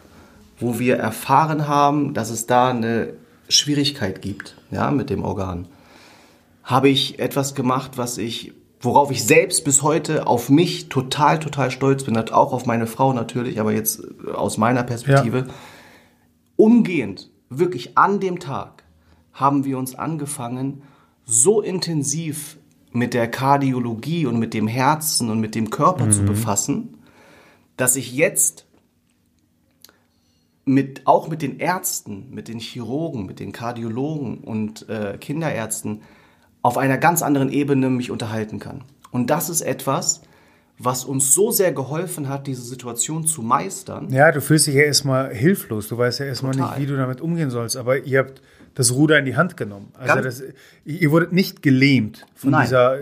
[0.59, 3.13] wo wir erfahren haben, dass es da eine
[3.49, 5.67] Schwierigkeit gibt, ja, mit dem Organ,
[6.63, 11.71] habe ich etwas gemacht, was ich, worauf ich selbst bis heute auf mich total, total
[11.71, 14.01] stolz bin, auch auf meine Frau natürlich, aber jetzt
[14.33, 15.39] aus meiner Perspektive.
[15.39, 15.53] Ja.
[16.55, 18.83] Umgehend, wirklich an dem Tag,
[19.33, 20.83] haben wir uns angefangen,
[21.25, 22.57] so intensiv
[22.91, 26.11] mit der Kardiologie und mit dem Herzen und mit dem Körper mhm.
[26.11, 26.97] zu befassen,
[27.77, 28.65] dass ich jetzt
[30.69, 36.01] mit, auch mit den Ärzten, mit den Chirurgen, mit den Kardiologen und äh, Kinderärzten
[36.61, 38.83] auf einer ganz anderen Ebene mich unterhalten kann.
[39.09, 40.21] Und das ist etwas,
[40.77, 44.09] was uns so sehr geholfen hat, diese Situation zu meistern.
[44.11, 45.87] Ja, du fühlst dich ja erstmal hilflos.
[45.87, 47.75] Du weißt ja erstmal nicht, wie du damit umgehen sollst.
[47.75, 48.43] Aber ihr habt
[48.75, 49.91] das Ruder in die Hand genommen.
[49.97, 50.43] Also das,
[50.85, 52.65] ihr wurdet nicht gelähmt von Nein.
[52.65, 52.97] dieser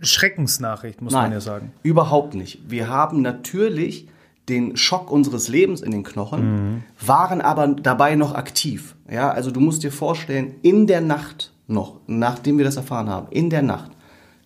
[0.00, 1.72] Schreckensnachricht, muss Nein, man ja sagen.
[1.82, 2.70] Überhaupt nicht.
[2.70, 4.08] Wir haben natürlich
[4.48, 6.82] den Schock unseres Lebens in den Knochen, mhm.
[7.04, 8.96] waren aber dabei noch aktiv.
[9.10, 13.28] Ja, also du musst dir vorstellen, in der Nacht noch, nachdem wir das erfahren haben,
[13.30, 13.90] in der Nacht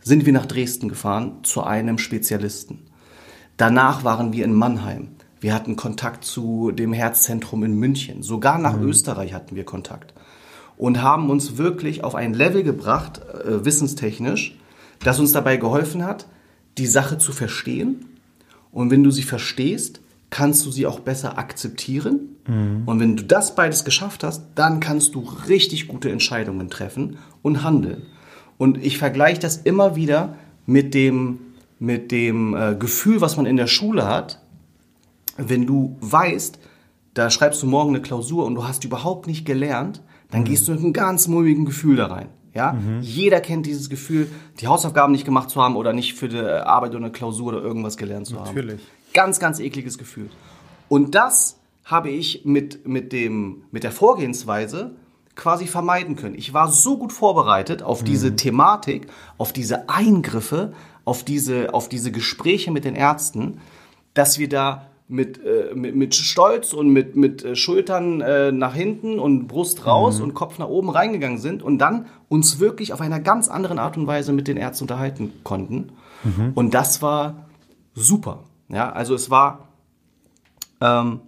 [0.01, 2.81] sind wir nach Dresden gefahren zu einem Spezialisten.
[3.57, 5.11] Danach waren wir in Mannheim,
[5.43, 8.23] Wir hatten Kontakt zu dem Herzzentrum in München.
[8.23, 8.87] Sogar nach mhm.
[8.87, 10.15] Österreich hatten wir Kontakt.
[10.77, 14.57] Und haben uns wirklich auf ein Level gebracht, äh, wissenstechnisch,
[15.01, 16.27] das uns dabei geholfen hat,
[16.79, 18.07] die Sache zu verstehen.
[18.73, 22.37] Und wenn du sie verstehst, kannst du sie auch besser akzeptieren.
[22.49, 22.83] Mhm.
[22.87, 27.63] Und wenn du das beides geschafft hast, dann kannst du richtig gute Entscheidungen treffen und
[27.63, 28.03] handeln.
[28.59, 31.39] Und ich vergleiche das immer wieder mit dem,
[31.79, 34.41] mit dem äh, Gefühl, was man in der Schule hat,
[35.37, 36.59] wenn du weißt,
[37.15, 40.45] da schreibst du morgen eine Klausur und du hast überhaupt nicht gelernt, dann mhm.
[40.47, 42.29] gehst du mit einem ganz mulmigen Gefühl da rein.
[42.55, 42.73] Ja?
[42.73, 43.01] Mhm.
[43.01, 46.91] Jeder kennt dieses Gefühl, die Hausaufgaben nicht gemacht zu haben oder nicht für die Arbeit
[46.91, 48.57] oder eine Klausur oder irgendwas gelernt zu Natürlich.
[48.57, 48.67] haben.
[48.67, 48.87] Natürlich.
[49.15, 50.31] Ganz, ganz ekliges Gefühl.
[50.89, 54.93] Und das habe ich mit, mit, dem, mit der Vorgehensweise
[55.35, 56.35] quasi vermeiden können.
[56.35, 58.37] Ich war so gut vorbereitet auf diese mhm.
[58.37, 59.07] Thematik,
[59.39, 63.61] auf diese Eingriffe, auf diese, auf diese Gespräche mit den Ärzten,
[64.15, 68.75] dass wir da mit, äh, mit, mit Stolz und mit, mit äh, Schultern äh, nach
[68.75, 70.25] hinten und Brust raus mhm.
[70.25, 73.97] und Kopf nach oben reingegangen sind und dann uns wirklich auf einer ganz anderen Art
[73.97, 75.93] und Weise mit den Ärzten unterhalten konnten.
[76.25, 76.53] Mhm.
[76.55, 77.47] Und das war
[77.95, 78.45] super.
[78.69, 79.69] Ja, also es war
[80.81, 81.21] ähm,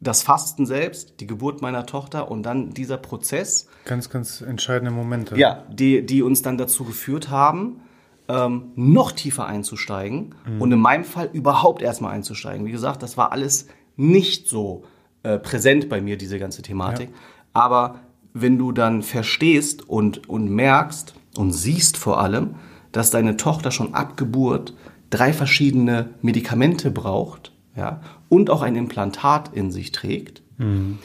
[0.00, 3.68] das Fasten selbst, die Geburt meiner Tochter und dann dieser Prozess.
[3.84, 5.36] Ganz, ganz entscheidende Momente.
[5.36, 7.80] Ja, die, die uns dann dazu geführt haben,
[8.28, 10.60] ähm, noch tiefer einzusteigen mhm.
[10.60, 12.66] und in meinem Fall überhaupt erstmal einzusteigen.
[12.66, 14.84] Wie gesagt, das war alles nicht so
[15.22, 17.08] äh, präsent bei mir, diese ganze Thematik.
[17.08, 17.16] Ja.
[17.54, 18.00] Aber
[18.34, 22.56] wenn du dann verstehst und, und merkst und siehst vor allem,
[22.92, 24.74] dass deine Tochter schon ab Geburt
[25.10, 30.98] drei verschiedene Medikamente braucht ja, und auch ein Implantat in sich trägt, mhm.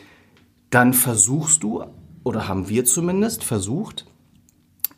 [0.69, 1.83] dann versuchst du,
[2.23, 4.05] oder haben wir zumindest versucht,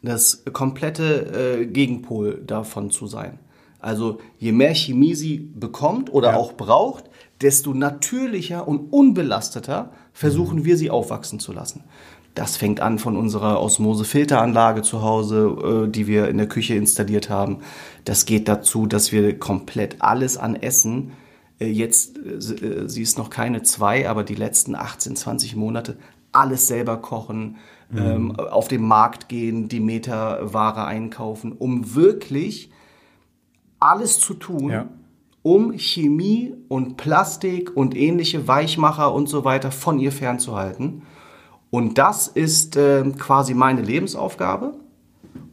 [0.05, 3.39] das komplette äh, Gegenpol davon zu sein.
[3.79, 6.37] Also je mehr Chemie sie bekommt oder ja.
[6.37, 7.05] auch braucht,
[7.41, 10.65] desto natürlicher und unbelasteter versuchen mhm.
[10.65, 11.83] wir sie aufwachsen zu lassen.
[12.33, 17.29] Das fängt an von unserer Osmose-Filteranlage zu Hause, äh, die wir in der Küche installiert
[17.29, 17.59] haben.
[18.03, 21.13] Das geht dazu, dass wir komplett alles an Essen,
[21.59, 25.97] äh, jetzt, äh, sie ist noch keine zwei, aber die letzten 18, 20 Monate,
[26.31, 27.57] alles selber kochen,
[27.89, 27.97] mhm.
[27.97, 32.71] ähm, auf den Markt gehen, die Meterware einkaufen, um wirklich
[33.79, 34.87] alles zu tun, ja.
[35.43, 41.03] um Chemie und Plastik und ähnliche Weichmacher und so weiter von ihr fernzuhalten.
[41.69, 44.73] Und das ist äh, quasi meine Lebensaufgabe.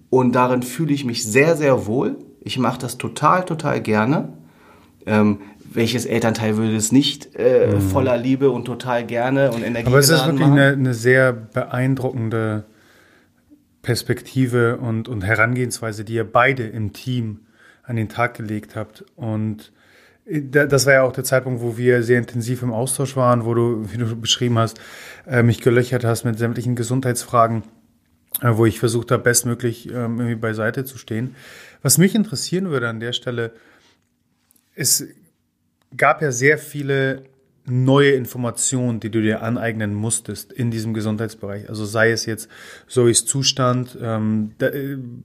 [0.08, 2.18] Und darin fühle ich mich sehr, sehr wohl.
[2.40, 4.34] Ich mache das total, total gerne.
[5.06, 5.40] Ähm,
[5.74, 7.80] welches Elternteil würde es nicht äh, mhm.
[7.80, 12.64] voller Liebe und total gerne und Energie Aber es ist wirklich eine, eine, sehr beeindruckende
[13.82, 17.40] Perspektive und, und Herangehensweise, die ihr beide im Team
[17.82, 19.04] an den Tag gelegt habt.
[19.16, 19.72] Und
[20.26, 23.54] äh, das war ja auch der Zeitpunkt, wo wir sehr intensiv im Austausch waren, wo
[23.54, 24.80] du, wie du beschrieben hast,
[25.26, 27.64] äh, mich gelöchert hast mit sämtlichen Gesundheitsfragen,
[28.40, 31.34] äh, wo ich versucht habe, bestmöglich ähm, irgendwie beiseite zu stehen.
[31.82, 33.52] Was mich interessieren würde an der Stelle,
[34.74, 35.04] ist
[35.96, 37.24] gab ja sehr viele
[37.64, 41.68] neue Informationen, die du dir aneignen musstest in diesem Gesundheitsbereich.
[41.68, 42.48] Also sei es jetzt
[42.88, 44.52] Zoes Zustand, ähm,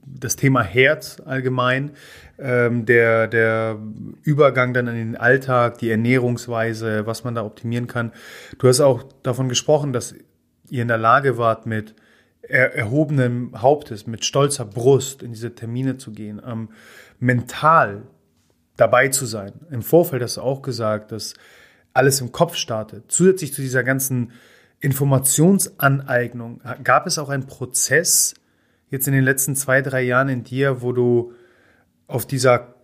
[0.06, 1.92] das Thema Herz allgemein,
[2.38, 3.78] ähm, der, der
[4.22, 8.12] Übergang dann in den Alltag, die Ernährungsweise, was man da optimieren kann.
[8.58, 10.14] Du hast auch davon gesprochen, dass
[10.70, 11.96] ihr in der Lage wart, mit
[12.42, 16.68] er, erhobenem Hauptes, mit stolzer Brust in diese Termine zu gehen, ähm,
[17.18, 18.02] mental
[18.78, 19.52] dabei zu sein.
[19.70, 21.34] Im Vorfeld hast du auch gesagt, dass
[21.92, 23.04] alles im Kopf startet.
[23.08, 24.32] Zusätzlich zu dieser ganzen
[24.80, 28.34] Informationsaneignung gab es auch einen Prozess
[28.88, 31.32] jetzt in den letzten zwei, drei Jahren in dir, wo du
[32.06, 32.74] auf dieser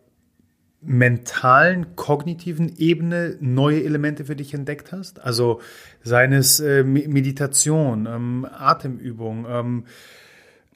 [0.80, 5.20] mentalen, kognitiven Ebene neue Elemente für dich entdeckt hast?
[5.20, 5.60] Also
[6.02, 9.84] seines äh, Meditation, ähm, Atemübung, ähm,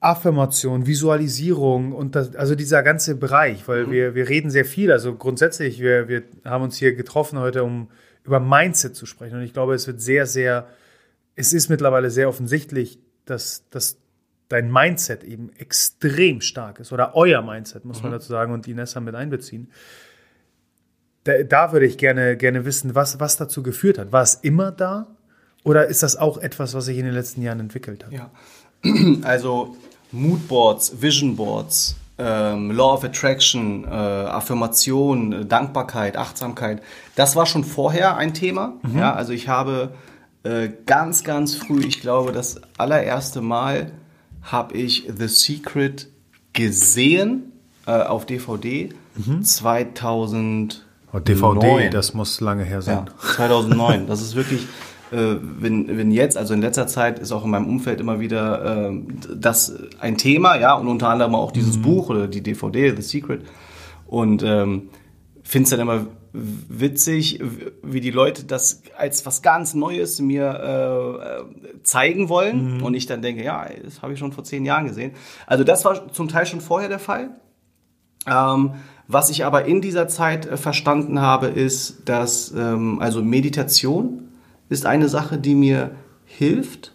[0.01, 3.91] Affirmation, Visualisierung und das, also dieser ganze Bereich, weil mhm.
[3.91, 4.93] wir, wir reden sehr viel.
[4.93, 7.89] Also grundsätzlich, wir, wir haben uns hier getroffen heute, um
[8.25, 9.37] über Mindset zu sprechen.
[9.37, 10.69] Und ich glaube, es wird sehr, sehr,
[11.35, 13.99] es ist mittlerweile sehr offensichtlich, dass, dass
[14.49, 16.93] dein Mindset eben extrem stark ist.
[16.93, 18.05] Oder euer Mindset, muss mhm.
[18.05, 19.71] man dazu sagen, und die Nessa mit einbeziehen.
[21.25, 24.13] Da, da würde ich gerne, gerne wissen, was, was dazu geführt hat.
[24.13, 25.17] War es immer da?
[25.65, 28.13] Oder ist das auch etwas, was sich in den letzten Jahren entwickelt hat?
[28.13, 28.31] Ja,
[29.23, 29.77] also
[30.13, 36.83] Moodboards, Visionboards, ähm, Law of Attraction, äh, Affirmation, Dankbarkeit, Achtsamkeit,
[37.15, 38.75] das war schon vorher ein Thema.
[38.83, 38.99] Mhm.
[38.99, 39.93] Ja, also ich habe
[40.43, 43.93] äh, ganz, ganz früh, ich glaube, das allererste Mal
[44.43, 46.09] habe ich The Secret
[46.53, 47.53] gesehen
[47.87, 49.43] äh, auf DVD mhm.
[49.43, 53.07] 2000 Oh, DVD, das muss lange her sein.
[53.07, 54.07] Ja, 2009.
[54.07, 54.67] Das ist wirklich,
[55.11, 58.91] äh, wenn, wenn jetzt, also in letzter Zeit ist auch in meinem Umfeld immer wieder
[58.91, 59.03] äh,
[59.35, 61.83] das ein Thema, ja, und unter anderem auch dieses mhm.
[61.83, 63.43] Buch oder die DVD, The Secret.
[64.07, 64.91] Und ähm,
[65.43, 67.41] finde es dann immer witzig,
[67.83, 72.77] wie die Leute das als was ganz Neues mir äh, zeigen wollen.
[72.77, 72.83] Mhm.
[72.83, 75.13] Und ich dann denke, ja, das habe ich schon vor zehn Jahren gesehen.
[75.47, 77.31] Also das war zum Teil schon vorher der Fall.
[78.27, 78.75] Ähm,
[79.07, 84.28] was ich aber in dieser Zeit äh, verstanden habe, ist, dass ähm, also Meditation
[84.69, 85.93] ist eine Sache, die mir
[86.25, 86.93] hilft,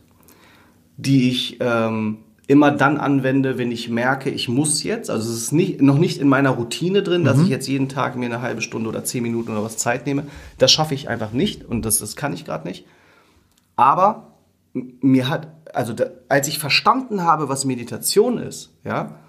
[0.98, 5.10] die ich ähm, immer dann anwende, wenn ich merke, ich muss jetzt.
[5.10, 7.44] Also es ist nicht, noch nicht in meiner Routine drin, dass mhm.
[7.44, 10.26] ich jetzt jeden Tag mir eine halbe Stunde oder zehn Minuten oder was Zeit nehme.
[10.58, 12.86] Das schaffe ich einfach nicht und das, das kann ich gerade nicht.
[13.76, 14.34] Aber
[14.74, 19.20] mir hat, also da, als ich verstanden habe, was Meditation ist, ja,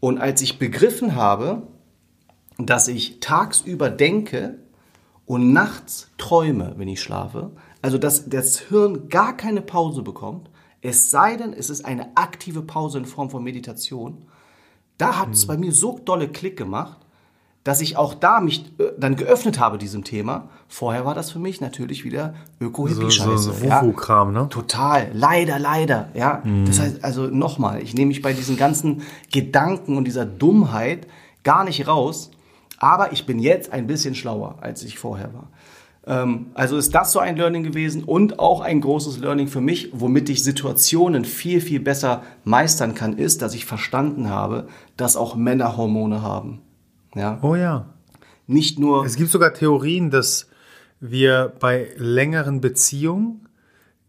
[0.00, 1.62] und als ich begriffen habe,
[2.58, 4.58] dass ich tagsüber denke
[5.26, 7.52] und nachts träume, wenn ich schlafe.
[7.82, 10.48] Also dass das Hirn gar keine Pause bekommt,
[10.80, 14.24] es sei denn, es ist eine aktive Pause in Form von Meditation.
[14.98, 15.48] Da hat es hm.
[15.48, 16.98] bei mir so dolle Klick gemacht,
[17.64, 20.48] dass ich auch da mich äh, dann geöffnet habe diesem Thema.
[20.66, 23.38] Vorher war das für mich natürlich wieder Öko-Hippie-Scheiße.
[23.38, 24.48] So, so, so kram ne?
[24.48, 25.10] Total.
[25.12, 26.08] Leider, leider.
[26.14, 26.42] Ja.
[26.44, 26.66] Mhm.
[26.66, 31.06] Das heißt, also nochmal, ich nehme mich bei diesen ganzen Gedanken und dieser Dummheit
[31.44, 32.32] gar nicht raus.
[32.78, 35.48] Aber ich bin jetzt ein bisschen schlauer, als ich vorher war.
[36.06, 39.90] Ähm, also ist das so ein Learning gewesen und auch ein großes Learning für mich,
[39.92, 45.36] womit ich Situationen viel, viel besser meistern kann, ist, dass ich verstanden habe, dass auch
[45.36, 46.60] Männer Hormone haben.
[47.14, 47.38] Ja?
[47.42, 47.86] Oh ja.
[48.46, 49.04] Nicht nur.
[49.04, 50.48] Es gibt sogar Theorien, dass
[51.00, 53.48] wir bei längeren Beziehungen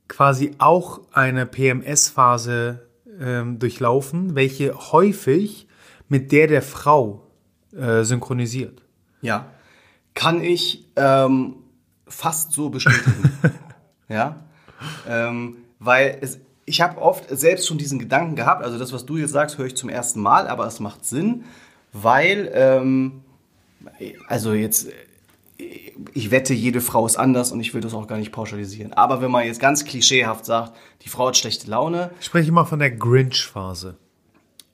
[0.07, 2.87] quasi auch eine PMS-Phase
[3.19, 5.67] ähm, durchlaufen, welche häufig
[6.07, 7.27] mit der der Frau
[7.75, 8.83] äh, synchronisiert.
[9.21, 9.47] Ja,
[10.13, 11.55] kann ich ähm,
[12.07, 13.31] fast so bestätigen.
[14.09, 14.37] ja,
[15.07, 19.17] ähm, weil es, ich habe oft selbst schon diesen Gedanken gehabt, also das, was du
[19.17, 21.43] jetzt sagst, höre ich zum ersten Mal, aber es macht Sinn,
[21.91, 23.21] weil, ähm,
[24.27, 24.87] also jetzt,
[26.13, 28.93] ich wette, jede Frau ist anders und ich will das auch gar nicht pauschalisieren.
[28.93, 32.11] Aber wenn man jetzt ganz klischeehaft sagt, die Frau hat schlechte Laune.
[32.19, 33.97] Ich spreche immer von der Grinch-Phase.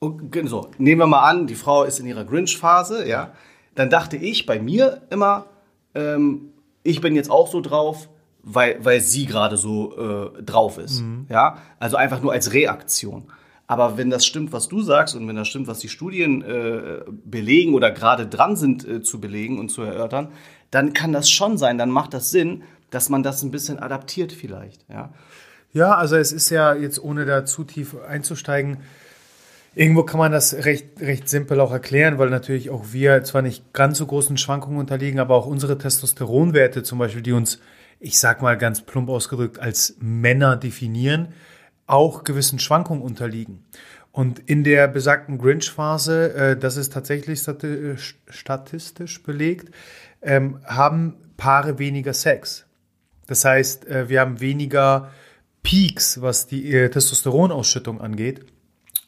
[0.00, 3.32] So, nehmen wir mal an, die Frau ist in ihrer Grinch-Phase, ja.
[3.74, 5.46] Dann dachte ich bei mir immer,
[5.94, 8.08] ähm, ich bin jetzt auch so drauf,
[8.42, 11.00] weil, weil sie gerade so äh, drauf ist.
[11.00, 11.26] Mhm.
[11.28, 13.24] Ja, also einfach nur als Reaktion.
[13.66, 17.02] Aber wenn das stimmt, was du sagst und wenn das stimmt, was die Studien äh,
[17.24, 20.32] belegen oder gerade dran sind äh, zu belegen und zu erörtern,
[20.72, 24.32] dann kann das schon sein, dann macht das Sinn, dass man das ein bisschen adaptiert
[24.32, 24.84] vielleicht.
[24.88, 25.10] Ja,
[25.72, 28.78] ja also es ist ja jetzt, ohne da zu tief einzusteigen,
[29.74, 33.72] Irgendwo kann man das recht, recht simpel auch erklären, weil natürlich auch wir zwar nicht
[33.72, 37.60] ganz so großen Schwankungen unterliegen, aber auch unsere Testosteronwerte zum Beispiel, die uns,
[38.00, 41.28] ich sag mal ganz plump ausgedrückt, als Männer definieren,
[41.86, 43.64] auch gewissen Schwankungen unterliegen.
[44.12, 47.40] Und in der besagten Grinch-Phase, äh, das ist tatsächlich
[48.28, 49.72] statistisch belegt,
[50.20, 52.66] ähm, haben Paare weniger Sex.
[53.28, 55.10] Das heißt, äh, wir haben weniger
[55.62, 58.44] Peaks, was die äh, Testosteronausschüttung angeht.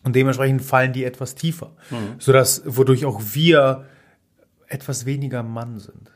[0.04, 2.16] Und dementsprechend fallen die etwas tiefer, mhm.
[2.18, 3.86] sodass, wodurch auch wir
[4.66, 6.10] etwas weniger Mann sind.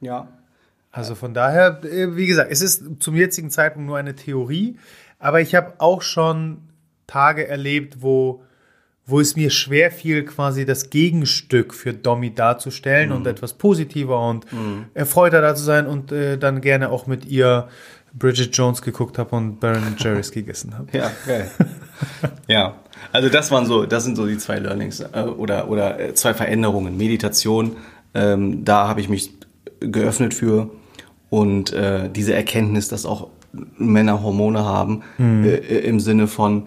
[0.00, 0.28] Ja.
[0.90, 4.78] Also von daher, äh, wie gesagt, es ist zum jetzigen Zeitpunkt nur eine Theorie,
[5.18, 6.58] aber ich habe auch schon
[7.06, 8.42] Tage erlebt, wo,
[9.06, 13.16] wo es mir schwer fiel, quasi das Gegenstück für Domi darzustellen mhm.
[13.16, 14.86] und etwas positiver und mhm.
[14.94, 17.68] erfreuter da zu sein und äh, dann gerne auch mit ihr
[18.14, 20.96] Bridget Jones geguckt habe und Baron Jerry's gegessen habe.
[20.96, 21.50] Ja, geil.
[22.46, 22.76] ja,
[23.12, 26.34] also das waren so, das sind so die zwei Learnings äh, oder, oder äh, zwei
[26.34, 26.96] Veränderungen.
[26.96, 27.76] Meditation,
[28.14, 29.32] ähm, da habe ich mich
[29.80, 30.70] geöffnet für
[31.30, 35.44] und äh, diese Erkenntnis, dass auch Männer Hormone haben, mhm.
[35.44, 36.66] äh, im Sinne von,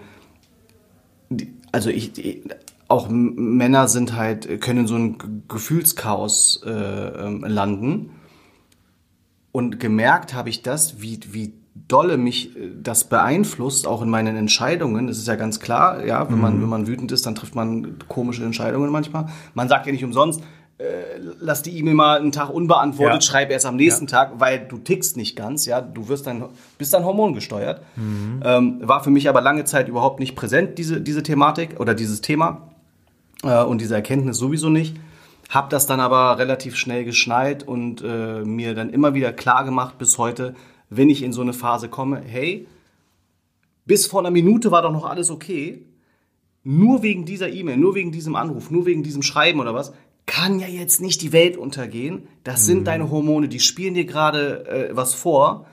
[1.71, 2.41] also ich,
[2.87, 8.11] auch Männer sind halt, können so ein Gefühlschaos äh, ähm, landen.
[9.53, 14.36] Und gemerkt habe ich das, wie, wie dolle mich äh, das beeinflusst, auch in meinen
[14.36, 15.07] Entscheidungen.
[15.07, 16.62] Das ist ja ganz klar, ja, wenn man, mhm.
[16.63, 19.27] wenn man wütend ist, dann trifft man komische Entscheidungen manchmal.
[19.53, 20.41] Man sagt ja nicht umsonst,
[20.77, 23.29] äh, lass die E-Mail mal einen Tag unbeantwortet, ja.
[23.29, 24.12] schreib erst am nächsten ja.
[24.12, 26.45] Tag, weil du tickst nicht ganz, ja, du wirst dann,
[26.77, 27.81] bist dann hormongesteuert.
[27.95, 28.41] Mhm.
[28.43, 32.21] Ähm, war für mich aber lange Zeit überhaupt nicht präsent, diese, diese Thematik oder dieses
[32.21, 32.69] Thema
[33.43, 34.97] äh, und diese Erkenntnis sowieso nicht.
[35.49, 39.97] Hab das dann aber relativ schnell geschnallt und äh, mir dann immer wieder klar gemacht
[39.97, 40.55] bis heute,
[40.91, 42.67] wenn ich in so eine Phase komme, hey,
[43.86, 45.86] bis vor einer Minute war doch noch alles okay.
[46.63, 49.93] Nur wegen dieser E-Mail, nur wegen diesem Anruf, nur wegen diesem Schreiben oder was,
[50.27, 52.27] kann ja jetzt nicht die Welt untergehen.
[52.43, 52.86] Das sind mhm.
[52.86, 55.65] deine Hormone, die spielen dir gerade äh, was vor.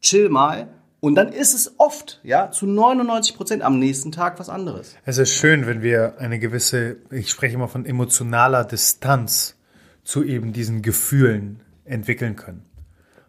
[0.00, 0.68] Chill mal.
[1.00, 4.96] Und dann ist es oft, ja, zu 99 Prozent am nächsten Tag was anderes.
[5.04, 9.56] Es ist schön, wenn wir eine gewisse, ich spreche immer von emotionaler Distanz
[10.02, 12.64] zu eben diesen Gefühlen entwickeln können.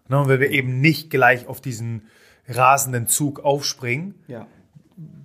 [0.09, 2.03] Ne, und wenn wir eben nicht gleich auf diesen
[2.47, 4.47] rasenden Zug aufspringen, ja.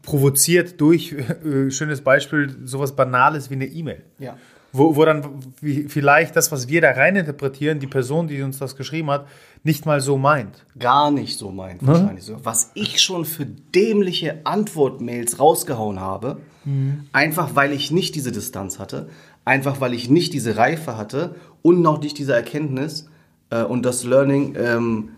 [0.03, 1.13] provoziert durch,
[1.45, 4.03] äh, schönes Beispiel, sowas Banales wie eine E-Mail.
[4.19, 4.37] Ja.
[4.71, 9.11] Wo, wo dann vielleicht das, was wir da reininterpretieren, die Person, die uns das geschrieben
[9.11, 9.27] hat,
[9.65, 10.67] nicht mal so meint.
[10.79, 11.89] Gar nicht so meint, ne?
[11.89, 12.45] wahrscheinlich so.
[12.45, 17.07] Was ich schon für dämliche Antwortmails rausgehauen habe, mhm.
[17.13, 19.09] einfach weil ich nicht diese Distanz hatte,
[19.47, 23.09] einfach weil ich nicht diese Reife hatte und noch nicht diese Erkenntnis
[23.51, 25.11] äh, und das Learning, ähm,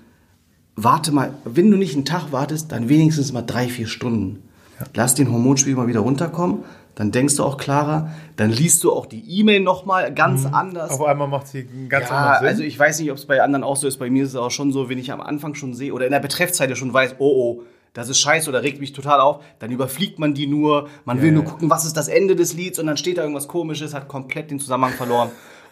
[0.76, 4.42] warte mal, wenn du nicht einen Tag wartest, dann wenigstens mal drei, vier Stunden.
[4.78, 4.86] Ja.
[4.94, 6.64] Lass den Hormonspiegel mal wieder runterkommen,
[6.94, 10.54] dann denkst du auch klarer, dann liest du auch die E-Mail nochmal ganz mhm.
[10.54, 10.90] anders.
[10.90, 12.48] Auf einmal macht sie ganz ja, anders Sinn.
[12.48, 14.36] Also ich weiß nicht, ob es bei anderen auch so ist, bei mir ist es
[14.36, 17.16] auch schon so, wenn ich am Anfang schon sehe oder in der Betreffzeile schon weiß,
[17.18, 17.62] oh oh,
[17.92, 21.24] das ist scheiße oder regt mich total auf, dann überfliegt man die nur, man ja,
[21.24, 23.94] will nur gucken, was ist das Ende des Lieds und dann steht da irgendwas komisches,
[23.94, 25.30] hat komplett den Zusammenhang verloren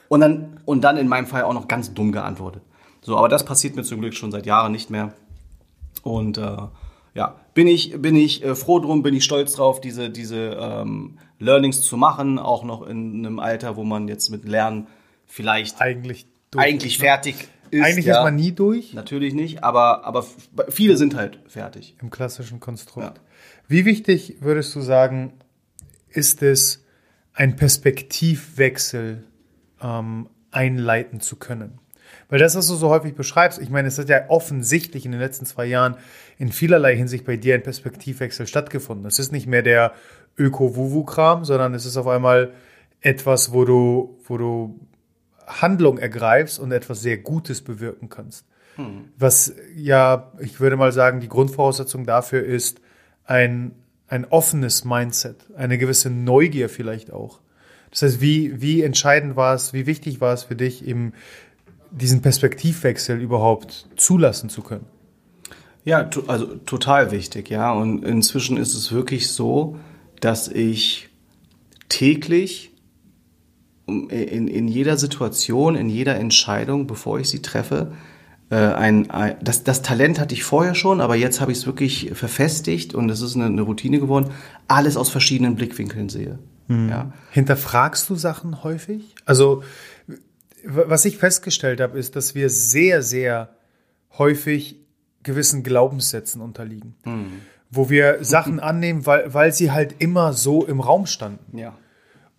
[0.08, 2.62] und dann, und dann in meinem Fall auch noch ganz dumm geantwortet.
[3.00, 5.12] So, aber das passiert mir zum Glück schon seit Jahren nicht mehr.
[6.02, 6.56] Und äh,
[7.14, 11.18] ja, bin ich, bin ich äh, froh drum, bin ich stolz drauf, diese, diese ähm,
[11.38, 14.86] Learnings zu machen, auch noch in einem Alter, wo man jetzt mit Lernen
[15.26, 17.04] vielleicht eigentlich, durch, eigentlich ne?
[17.04, 17.84] fertig ist.
[17.84, 18.18] Eigentlich ja.
[18.18, 18.94] ist man nie durch.
[18.94, 20.24] Natürlich nicht, aber, aber
[20.68, 21.96] viele sind halt fertig.
[22.00, 23.16] Im klassischen Konstrukt.
[23.18, 23.22] Ja.
[23.68, 25.32] Wie wichtig würdest du sagen,
[26.08, 26.84] ist es,
[27.34, 29.24] ein Perspektivwechsel
[29.82, 31.78] ähm, einleiten zu können?
[32.28, 35.20] Weil das, was du so häufig beschreibst, ich meine, es hat ja offensichtlich in den
[35.20, 35.96] letzten zwei Jahren
[36.38, 39.06] in vielerlei Hinsicht bei dir ein Perspektivwechsel stattgefunden.
[39.06, 39.92] Es ist nicht mehr der
[40.36, 42.52] Öko-Wuwu-Kram, sondern es ist auf einmal
[43.00, 44.80] etwas, wo du, wo du
[45.46, 48.46] Handlung ergreifst und etwas sehr Gutes bewirken kannst.
[48.76, 49.06] Hm.
[49.16, 52.80] Was ja, ich würde mal sagen, die Grundvoraussetzung dafür ist
[53.24, 53.72] ein,
[54.06, 57.40] ein offenes Mindset, eine gewisse Neugier vielleicht auch.
[57.90, 61.12] Das heißt, wie, wie entscheidend war es, wie wichtig war es für dich, eben
[61.90, 64.84] diesen Perspektivwechsel überhaupt zulassen zu können?
[65.84, 67.72] Ja, to also total wichtig, ja.
[67.72, 69.76] Und inzwischen ist es wirklich so,
[70.20, 71.08] dass ich
[71.88, 72.72] täglich
[73.86, 77.92] in, in jeder Situation, in jeder Entscheidung, bevor ich sie treffe,
[78.50, 81.66] äh, ein, ein, das, das Talent hatte ich vorher schon, aber jetzt habe ich es
[81.66, 84.30] wirklich verfestigt und es ist eine, eine, Routine geworden,
[84.68, 86.38] alles aus verschiedenen Blickwinkeln sehe.
[86.68, 86.88] Mhm.
[86.88, 87.12] Ja.
[87.32, 89.14] Hinterfragst du Sachen häufig?
[89.24, 89.62] Also
[90.64, 93.50] was ich festgestellt habe, ist, dass wir sehr, sehr
[94.18, 94.76] häufig
[95.22, 96.94] gewissen Glaubenssätzen unterliegen.
[97.04, 97.40] Mhm.
[97.70, 101.58] Wo wir Sachen annehmen, weil, weil sie halt immer so im Raum standen.
[101.58, 101.76] Ja.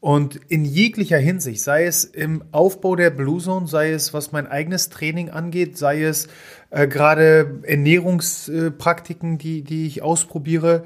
[0.01, 4.47] Und in jeglicher Hinsicht, sei es im Aufbau der Blue Zone, sei es was mein
[4.47, 6.29] eigenes Training angeht, sei es
[6.69, 10.85] äh, gerade Ernährungspraktiken, die, die ich ausprobiere,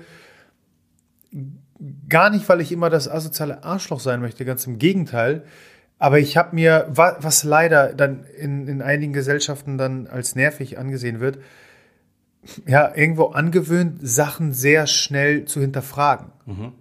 [2.10, 5.43] gar nicht, weil ich immer das asoziale Arschloch sein möchte, ganz im Gegenteil.
[6.00, 11.19] Aber ich habe mir, was leider dann in, in einigen Gesellschaften dann als nervig angesehen
[11.19, 11.39] wird,
[12.67, 16.28] ja, irgendwo angewöhnt, Sachen sehr schnell zu hinterfragen.
[16.46, 16.74] Mhm.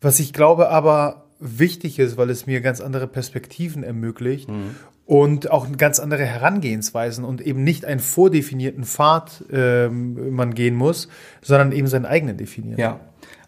[0.00, 4.76] Was ich glaube aber wichtig ist, weil es mir ganz andere Perspektiven ermöglicht mhm.
[5.04, 11.08] und auch ganz andere Herangehensweisen und eben nicht einen vordefinierten Pfad ähm, man gehen muss,
[11.42, 12.78] sondern eben seinen eigenen definieren.
[12.80, 13.00] Ja,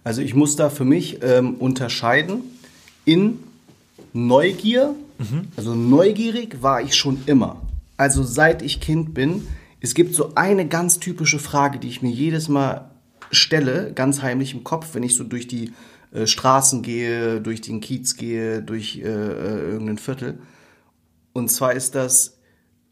[0.05, 2.43] also ich muss da für mich ähm, unterscheiden
[3.05, 3.39] in
[4.13, 5.49] Neugier, mhm.
[5.57, 7.61] also neugierig war ich schon immer.
[7.97, 9.47] Also seit ich Kind bin.
[9.81, 12.91] Es gibt so eine ganz typische Frage, die ich mir jedes Mal
[13.31, 15.73] stelle, ganz heimlich im Kopf, wenn ich so durch die
[16.13, 20.39] äh, Straßen gehe, durch den Kiez gehe, durch äh, äh, irgendein Viertel.
[21.33, 22.39] Und zwar ist das,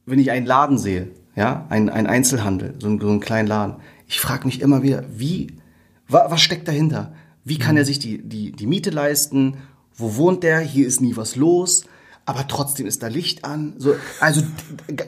[0.06, 3.76] wenn ich einen Laden sehe, ja, ein, ein Einzelhandel, so einen, so einen kleinen Laden.
[4.06, 5.48] Ich frage mich immer wieder, wie,
[6.12, 7.14] was steckt dahinter?
[7.44, 7.78] Wie kann mhm.
[7.78, 9.58] er sich die, die, die Miete leisten?
[9.94, 10.60] Wo wohnt der?
[10.60, 11.84] Hier ist nie was los.
[12.24, 13.74] Aber trotzdem ist da Licht an.
[13.78, 14.42] So, also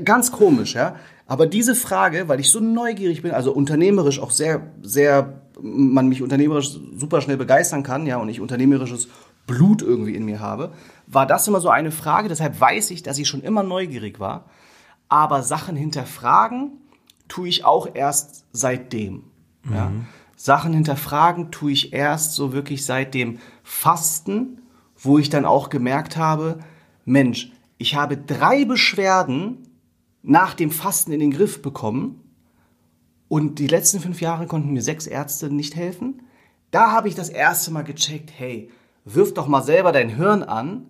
[0.05, 0.97] ganz komisch, ja.
[1.27, 6.23] Aber diese Frage, weil ich so neugierig bin, also unternehmerisch auch sehr, sehr, man mich
[6.23, 9.09] unternehmerisch super schnell begeistern kann, ja, und ich unternehmerisches
[9.47, 10.73] Blut irgendwie in mir habe,
[11.07, 12.29] war das immer so eine Frage.
[12.29, 14.47] Deshalb weiß ich, dass ich schon immer neugierig war.
[15.09, 16.73] Aber Sachen hinterfragen
[17.29, 19.25] tue ich auch erst seitdem.
[19.63, 19.75] Mhm.
[19.75, 19.93] Ja.
[20.37, 24.61] Sachen hinterfragen tue ich erst so wirklich seit dem Fasten
[25.05, 26.59] wo ich dann auch gemerkt habe,
[27.05, 29.69] Mensch, ich habe drei Beschwerden
[30.23, 32.21] nach dem Fasten in den Griff bekommen
[33.29, 36.23] und die letzten fünf Jahre konnten mir sechs Ärzte nicht helfen.
[36.71, 38.71] Da habe ich das erste Mal gecheckt, hey,
[39.05, 40.87] wirf doch mal selber dein Hirn an.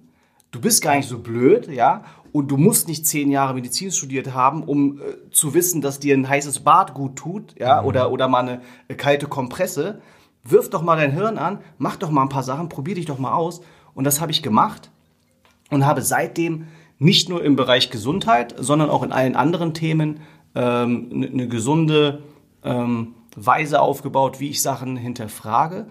[0.53, 2.05] du bist gar nicht so blöd, ja,
[2.35, 6.17] und du musst nicht zehn Jahre Medizin studiert haben, um äh, zu wissen, dass dir
[6.17, 7.87] ein heißes Bad gut tut, ja, mhm.
[7.87, 10.01] oder, oder mal eine, eine kalte Kompresse.
[10.43, 13.21] Wirf doch mal dein Hirn an, mach doch mal ein paar Sachen, probier dich doch
[13.21, 13.61] mal aus.
[13.95, 14.91] Und das habe ich gemacht
[15.71, 16.67] und habe seitdem
[16.99, 20.19] nicht nur im Bereich Gesundheit, sondern auch in allen anderen Themen
[20.57, 22.25] ähm, eine, eine gesunde
[22.65, 25.87] ähm, Weise aufgebaut, wie ich Sachen hinterfrage,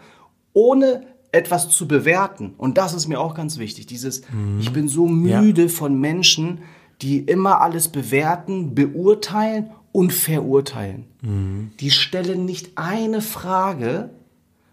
[0.51, 2.53] ohne etwas zu bewerten.
[2.57, 3.87] Und das ist mir auch ganz wichtig.
[3.87, 4.59] Dieses, mhm.
[4.59, 5.67] ich bin so müde ja.
[5.67, 6.59] von Menschen,
[7.01, 11.05] die immer alles bewerten, beurteilen und verurteilen.
[11.21, 11.71] Mhm.
[11.79, 14.11] Die stellen nicht eine Frage,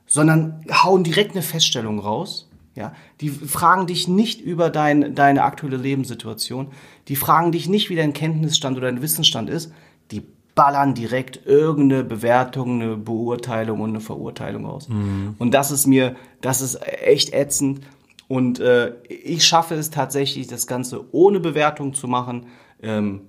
[0.06, 2.48] sondern hauen direkt eine Feststellung raus.
[2.76, 6.68] Ja, die fragen dich nicht über dein, deine aktuelle Lebenssituation.
[7.08, 9.72] Die fragen dich nicht, wie dein Kenntnisstand oder dein Wissensstand ist.
[10.12, 10.22] Die
[10.60, 14.90] ballern direkt irgendeine Bewertung, eine Beurteilung und eine Verurteilung aus.
[14.90, 15.34] Mhm.
[15.38, 17.80] Und das ist mir, das ist echt ätzend.
[18.28, 22.48] Und äh, ich schaffe es tatsächlich, das Ganze ohne Bewertung zu machen.
[22.82, 23.22] Ähm,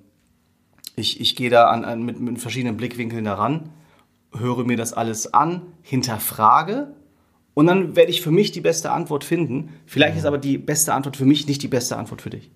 [0.98, 3.70] ich, ich gehe da an, an, mit, mit verschiedenen Blickwinkeln daran,
[4.38, 6.94] höre mir das alles an, hinterfrage
[7.54, 9.70] und dann werde ich für mich die beste Antwort finden.
[9.86, 12.52] Vielleicht ist aber die beste Antwort für mich nicht die beste Antwort für dich.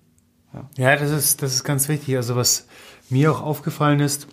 [0.52, 2.14] Ja, ja das, ist, das ist ganz wichtig.
[2.16, 2.66] Also was
[3.08, 4.28] mir auch aufgefallen ist,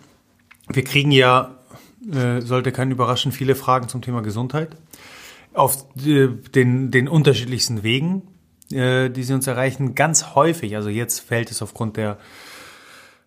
[0.68, 1.58] wir kriegen ja,
[2.12, 4.76] äh, sollte kein überraschen, viele Fragen zum Thema Gesundheit
[5.52, 8.22] auf äh, den, den unterschiedlichsten Wegen,
[8.70, 9.94] äh, die sie uns erreichen.
[9.94, 12.18] Ganz häufig, also jetzt fällt es aufgrund der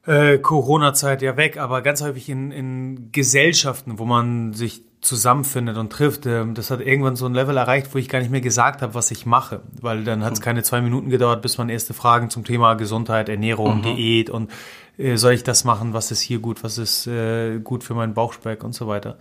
[0.08, 5.92] äh, Corona-Zeit ja weg, aber ganz häufig in, in Gesellschaften, wo man sich zusammenfindet und
[5.92, 8.82] trifft, ähm, das hat irgendwann so ein Level erreicht, wo ich gar nicht mehr gesagt
[8.82, 10.46] habe, was ich mache, weil dann hat es hm.
[10.46, 13.82] keine zwei Minuten gedauert, bis man erste Fragen zum Thema Gesundheit, Ernährung, mhm.
[13.84, 14.50] Diät und
[14.98, 18.14] äh, soll ich das machen, was ist hier gut, was ist äh, gut für meinen
[18.14, 19.18] Bauchspeck und so weiter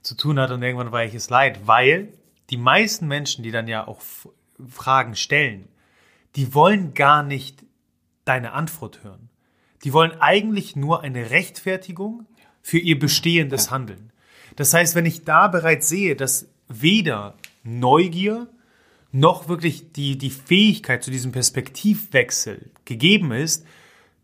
[0.00, 2.08] zu tun hat und irgendwann war ich es leid, weil
[2.48, 4.00] die meisten Menschen, die dann ja auch
[4.68, 5.68] Fragen stellen,
[6.36, 7.64] die wollen gar nicht
[8.24, 9.29] deine Antwort hören.
[9.84, 12.26] Die wollen eigentlich nur eine Rechtfertigung
[12.62, 13.70] für ihr bestehendes ja.
[13.72, 14.12] Handeln.
[14.56, 18.48] Das heißt, wenn ich da bereits sehe, dass weder Neugier
[19.12, 23.66] noch wirklich die, die Fähigkeit zu diesem Perspektivwechsel gegeben ist,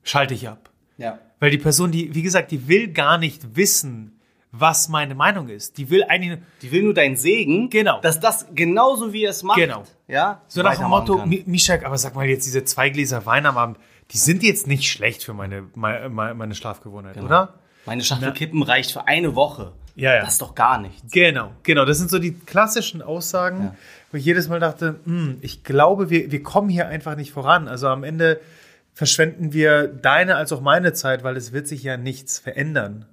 [0.02, 0.70] schalte ich ab.
[0.98, 1.18] Ja.
[1.40, 4.20] Weil die Person, die, wie gesagt, die will gar nicht wissen,
[4.52, 5.76] was meine Meinung ist.
[5.76, 6.38] Die will eigentlich.
[6.62, 7.68] Die will nur deinen Segen.
[7.68, 8.00] Genau.
[8.00, 9.58] Dass das genauso wie es macht.
[9.58, 9.84] Genau.
[10.08, 10.42] Ja.
[10.46, 13.78] So nach dem Motto, Mischak, aber sag mal jetzt diese zwei Gläser Wein am Abend,
[14.12, 17.26] die sind jetzt nicht schlecht für meine, meine, meine Schlafgewohnheit, genau.
[17.26, 17.54] oder?
[17.86, 19.72] Meine Schachtel Kippen reicht für eine Woche.
[19.94, 20.20] Ja, ja.
[20.20, 21.10] Das ist doch gar nichts.
[21.12, 21.84] Genau, genau.
[21.84, 23.76] Das sind so die klassischen Aussagen, ja.
[24.10, 27.66] wo ich jedes Mal dachte, hm, ich glaube, wir, wir kommen hier einfach nicht voran.
[27.66, 28.40] Also am Ende
[28.92, 33.06] verschwenden wir deine als auch meine Zeit, weil es wird sich ja nichts verändern,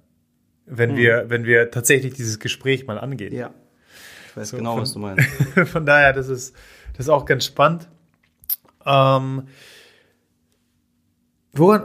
[0.66, 0.96] wenn hm.
[0.96, 3.34] wir, wenn wir tatsächlich dieses Gespräch mal angehen.
[3.34, 3.50] Ja.
[4.30, 5.26] Ich weiß so, genau, von, was du meinst.
[5.70, 6.54] von daher, das ist,
[6.96, 7.88] das ist auch ganz spannend.
[8.84, 9.48] Ähm,
[11.54, 11.84] woran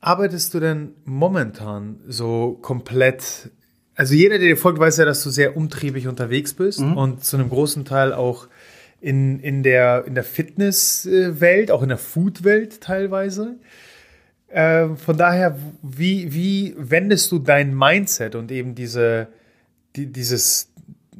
[0.00, 3.50] arbeitest du denn momentan so komplett
[4.00, 6.96] also jeder, der dir folgt, weiß ja, dass du sehr umtriebig unterwegs bist mhm.
[6.96, 8.48] und zu einem großen Teil auch
[9.00, 13.56] in, in der, in der Fitnesswelt, auch in der Foodwelt teilweise.
[14.48, 19.28] Äh, von daher, wie, wie wendest du dein Mindset und eben diese,
[19.96, 20.69] die, dieses,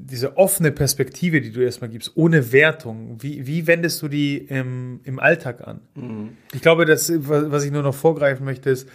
[0.04, 5.00] diese offene Perspektive, die du erstmal gibst, ohne Wertung, wie, wie wendest du die im,
[5.04, 5.80] im Alltag an?
[5.94, 6.30] Mhm.
[6.52, 8.88] Ich glaube, dass, was ich nur noch vorgreifen möchte, ist,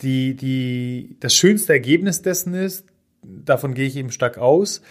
[0.00, 2.86] die, die, das schönste Ergebnis dessen ist,
[3.22, 4.82] davon gehe ich eben stark aus.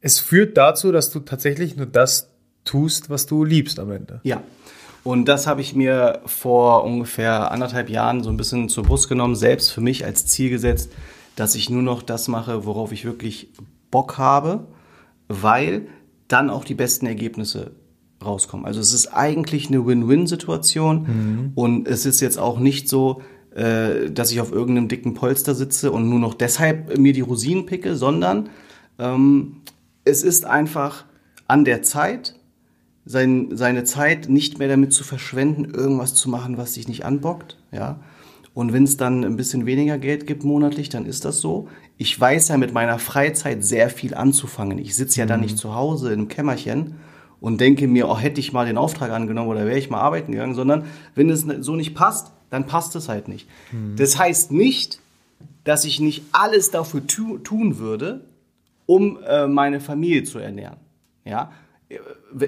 [0.00, 2.30] Es führt dazu, dass du tatsächlich nur das
[2.64, 4.20] tust, was du liebst am Ende.
[4.22, 4.42] Ja.
[5.02, 9.36] Und das habe ich mir vor ungefähr anderthalb Jahren so ein bisschen zur Brust genommen,
[9.36, 10.92] selbst für mich als Ziel gesetzt,
[11.36, 13.50] dass ich nur noch das mache, worauf ich wirklich
[13.90, 14.66] Bock habe,
[15.28, 15.86] weil
[16.28, 17.72] dann auch die besten Ergebnisse
[18.24, 18.66] rauskommen.
[18.66, 21.52] Also es ist eigentlich eine Win-Win-Situation mhm.
[21.54, 23.20] und es ist jetzt auch nicht so,
[23.54, 27.66] äh, dass ich auf irgendeinem dicken Polster sitze und nur noch deshalb mir die Rosinen
[27.66, 28.48] picke, sondern
[28.98, 29.56] ähm,
[30.04, 31.04] es ist einfach
[31.46, 32.34] an der Zeit,
[33.04, 37.58] sein, seine Zeit nicht mehr damit zu verschwenden, irgendwas zu machen, was dich nicht anbockt.
[37.70, 38.00] Ja?
[38.54, 41.68] Und wenn es dann ein bisschen weniger Geld gibt monatlich, dann ist das so.
[41.98, 44.78] Ich weiß ja mit meiner Freizeit sehr viel anzufangen.
[44.78, 45.28] Ich sitze ja mhm.
[45.28, 46.94] dann nicht zu Hause in einem Kämmerchen
[47.40, 50.32] und denke mir, oh, hätte ich mal den Auftrag angenommen oder wäre ich mal arbeiten
[50.32, 50.84] gegangen, sondern
[51.16, 53.48] wenn es so nicht passt, dann passt es halt nicht.
[53.72, 53.96] Mhm.
[53.96, 55.00] Das heißt nicht,
[55.64, 58.24] dass ich nicht alles dafür tu tun würde,
[58.86, 60.76] um äh, meine Familie zu ernähren.
[61.24, 61.50] Ja,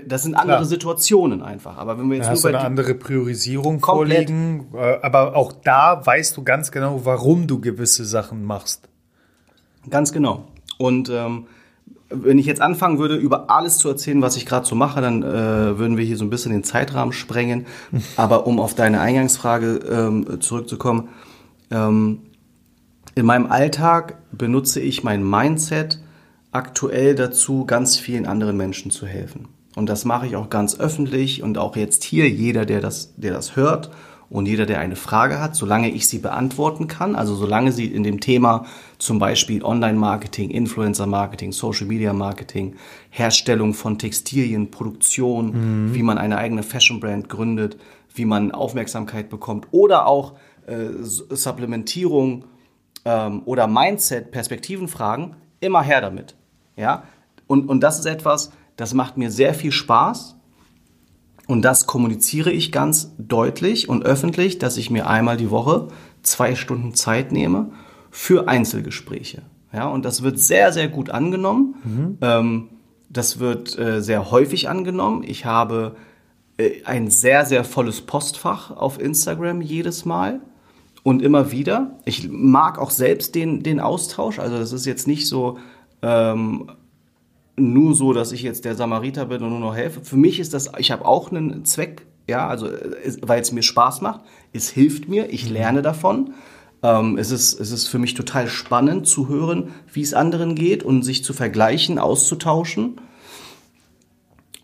[0.06, 0.64] das sind andere Klar.
[0.64, 1.78] Situationen einfach.
[1.78, 4.28] Aber wenn wir jetzt da nur hast eine andere Priorisierung komplett.
[4.28, 8.88] vorliegen, äh, aber auch da weißt du ganz genau, warum du gewisse Sachen machst.
[9.88, 10.48] Ganz genau.
[10.78, 11.46] Und ähm,
[12.08, 15.22] wenn ich jetzt anfangen würde, über alles zu erzählen, was ich gerade so mache, dann
[15.22, 17.66] äh, würden wir hier so ein bisschen den Zeitrahmen sprengen.
[18.16, 21.08] Aber um auf deine Eingangsfrage ähm, zurückzukommen,
[21.70, 22.22] ähm,
[23.14, 26.00] in meinem Alltag benutze ich mein Mindset
[26.52, 29.48] aktuell dazu, ganz vielen anderen Menschen zu helfen.
[29.76, 33.34] Und das mache ich auch ganz öffentlich und auch jetzt hier, jeder, der das, der
[33.34, 33.90] das hört
[34.30, 38.02] und jeder, der eine Frage hat, solange ich sie beantworten kann, also solange sie in
[38.02, 38.64] dem Thema
[38.96, 42.76] zum Beispiel Online-Marketing, Influencer-Marketing, Social-Media-Marketing,
[43.10, 45.94] Herstellung von Textilien, Produktion, mhm.
[45.94, 47.76] wie man eine eigene Fashion-Brand gründet,
[48.14, 50.32] wie man Aufmerksamkeit bekommt oder auch
[50.66, 52.46] äh, Supplementierung
[53.04, 56.34] ähm, oder Mindset, Perspektivenfragen, immer her damit.
[56.76, 57.02] Ja?
[57.46, 60.36] Und, und das ist etwas, das macht mir sehr viel Spaß.
[61.46, 65.88] Und das kommuniziere ich ganz deutlich und öffentlich, dass ich mir einmal die Woche
[66.22, 67.70] zwei Stunden Zeit nehme
[68.10, 69.42] für Einzelgespräche.
[69.72, 71.74] Ja, und das wird sehr, sehr gut angenommen.
[71.84, 72.18] Mhm.
[72.20, 72.68] Ähm,
[73.08, 75.22] das wird äh, sehr häufig angenommen.
[75.24, 75.96] Ich habe
[76.56, 80.40] äh, ein sehr, sehr volles Postfach auf Instagram jedes Mal
[81.02, 81.98] und immer wieder.
[82.04, 84.38] Ich mag auch selbst den, den Austausch.
[84.38, 85.58] Also das ist jetzt nicht so,
[86.02, 86.72] ähm,
[87.56, 90.00] nur so, dass ich jetzt der Samariter bin und nur noch helfe.
[90.02, 92.68] Für mich ist das, ich habe auch einen Zweck, ja, also
[93.22, 94.20] weil es mir Spaß macht.
[94.52, 96.34] Es hilft mir, ich lerne davon.
[96.82, 100.82] Ähm, es, ist, es ist für mich total spannend zu hören, wie es anderen geht
[100.82, 103.00] und sich zu vergleichen, auszutauschen.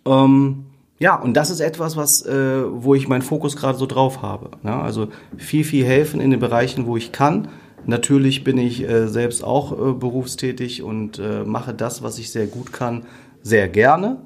[0.05, 0.67] Ähm,
[0.99, 4.51] ja, und das ist etwas, was, äh, wo ich meinen Fokus gerade so drauf habe.
[4.63, 4.75] Ne?
[4.75, 7.49] Also viel, viel helfen in den Bereichen, wo ich kann
[7.87, 12.47] Natürlich bin ich äh, selbst auch äh, berufstätig und äh, mache das, was ich sehr
[12.47, 13.05] gut kann,
[13.43, 14.19] sehr gerne,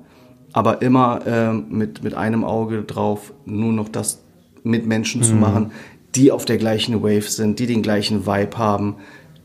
[0.52, 4.22] aber immer ähm, mit, mit einem Auge drauf, nur noch das
[4.62, 5.24] mit Menschen mhm.
[5.24, 5.72] zu machen,
[6.14, 8.96] die auf der gleichen Wave sind, die den gleichen Vibe haben.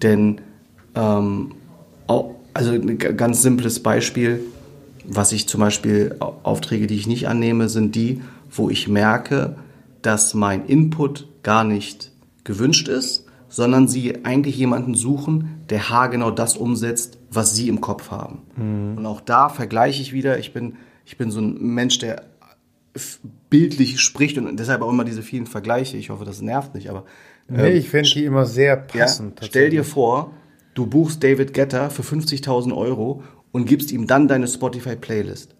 [0.02, 0.42] Denn,
[0.96, 1.52] ähm,
[2.08, 4.42] auch, also ein ganz simples Beispiel,
[5.06, 9.56] was ich zum Beispiel, Aufträge, die ich nicht annehme, sind die, wo ich merke,
[10.02, 12.12] dass mein Input gar nicht
[12.44, 18.10] gewünscht ist sondern sie eigentlich jemanden suchen, der haargenau das umsetzt, was sie im Kopf
[18.10, 18.40] haben.
[18.56, 18.98] Mhm.
[18.98, 22.24] Und auch da vergleiche ich wieder, ich bin, ich bin so ein Mensch, der
[23.50, 25.98] bildlich spricht und deshalb auch immer diese vielen Vergleiche.
[25.98, 27.06] Ich hoffe, das nervt nicht, aber.
[27.48, 29.42] Nee, ähm, ich finde die immer sehr passend.
[29.42, 30.34] Ja, stell dir vor,
[30.74, 35.56] du buchst David Getter für 50.000 Euro und gibst ihm dann deine Spotify-Playlist.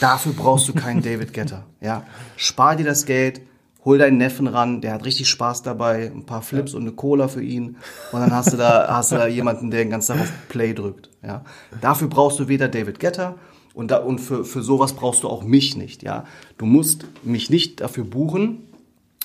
[0.00, 1.66] Dafür brauchst du keinen David Getter.
[1.82, 2.04] Ja,
[2.36, 3.42] spar dir das Geld,
[3.86, 6.78] hol deinen Neffen ran, der hat richtig Spaß dabei, ein paar Flips ja.
[6.78, 7.76] und eine Cola für ihn
[8.12, 10.74] und dann hast du da, hast du da jemanden, der den ganzen Tag auf Play
[10.74, 11.08] drückt.
[11.22, 11.44] Ja?
[11.80, 13.36] Dafür brauchst du weder David Getter
[13.74, 16.02] und, da, und für, für sowas brauchst du auch mich nicht.
[16.02, 16.24] Ja?
[16.58, 18.66] Du musst mich nicht dafür buchen,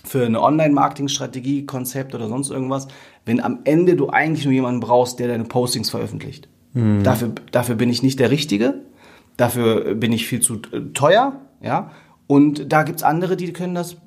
[0.04, 2.88] für eine Online-Marketing-Strategie, Konzept oder sonst irgendwas,
[3.26, 6.48] wenn am Ende du eigentlich nur jemanden brauchst, der deine Postings veröffentlicht.
[6.74, 7.04] Mhm.
[7.04, 8.82] Dafür, dafür bin ich nicht der Richtige,
[9.38, 11.92] dafür bin ich viel zu teuer, ja.
[12.28, 13.98] Und da gibt's andere, die können das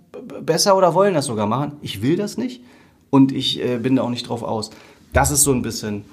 [0.43, 1.73] besser oder wollen das sogar machen.
[1.83, 2.63] Ich will das nicht
[3.11, 4.71] und ich äh, bin da auch nicht drauf aus.
[5.13, 6.05] Das ist so ein bisschen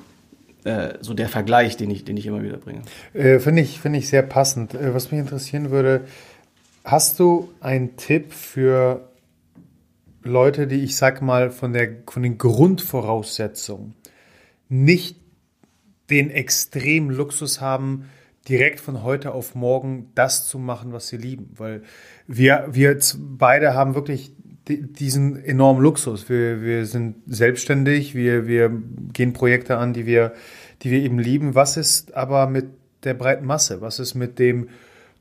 [0.64, 2.82] äh, so der Vergleich, den ich, den ich immer wieder bringe.
[3.14, 4.76] Äh, Finde ich, find ich sehr passend.
[4.76, 6.06] Äh, was mich interessieren würde,
[6.84, 9.08] hast du einen Tipp für
[10.24, 13.96] Leute, die ich sag mal von, der, von den Grundvoraussetzungen
[14.70, 15.18] nicht
[16.10, 18.10] den extremen Luxus haben,
[18.48, 21.54] direkt von heute auf morgen das zu machen, was sie lieben.
[21.58, 21.84] Weil
[22.28, 24.34] wir, wir beide haben wirklich
[24.68, 26.30] diesen enormen Luxus.
[26.30, 28.72] Wir, wir sind selbstständig, wir, wir
[29.14, 30.34] gehen Projekte an, die wir,
[30.82, 31.56] die wir eben lieben.
[31.56, 32.68] Was ist aber mit
[33.04, 33.82] der breiten Masse?
[33.82, 34.70] Was ist mit dem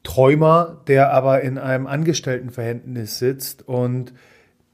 [0.02, 4.14] Träumer, der aber in einem Angestelltenverhältnis sitzt und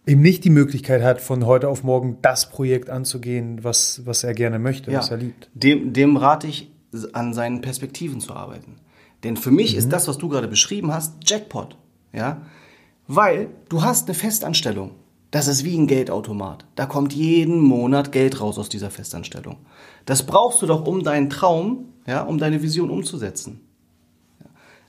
[0.07, 4.34] eben nicht die Möglichkeit hat, von heute auf morgen das Projekt anzugehen, was, was er
[4.34, 5.51] gerne möchte, ja, was er liebt?
[5.55, 6.70] Dem, dem rate ich,
[7.14, 8.76] an seinen Perspektiven zu arbeiten.
[9.24, 9.78] Denn für mich mhm.
[9.78, 11.76] ist das, was du gerade beschrieben hast, Jackpot.
[12.12, 12.42] Ja?
[13.09, 14.92] Weil du hast eine Festanstellung.
[15.30, 16.64] Das ist wie ein Geldautomat.
[16.76, 19.57] Da kommt jeden Monat Geld raus aus dieser Festanstellung.
[20.05, 23.61] Das brauchst du doch, um deinen Traum, ja, um deine Vision umzusetzen.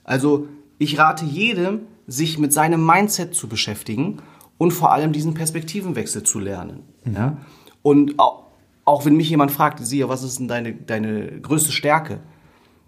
[0.04, 0.48] Also
[0.78, 4.22] ich rate jedem, sich mit seinem Mindset zu beschäftigen
[4.56, 6.84] und vor allem diesen Perspektivenwechsel zu lernen.
[7.04, 7.14] Mhm.
[7.14, 7.36] Ja?
[7.82, 8.44] Und auch,
[8.88, 12.20] auch wenn mich jemand fragt, Sia, was ist denn deine, deine größte Stärke?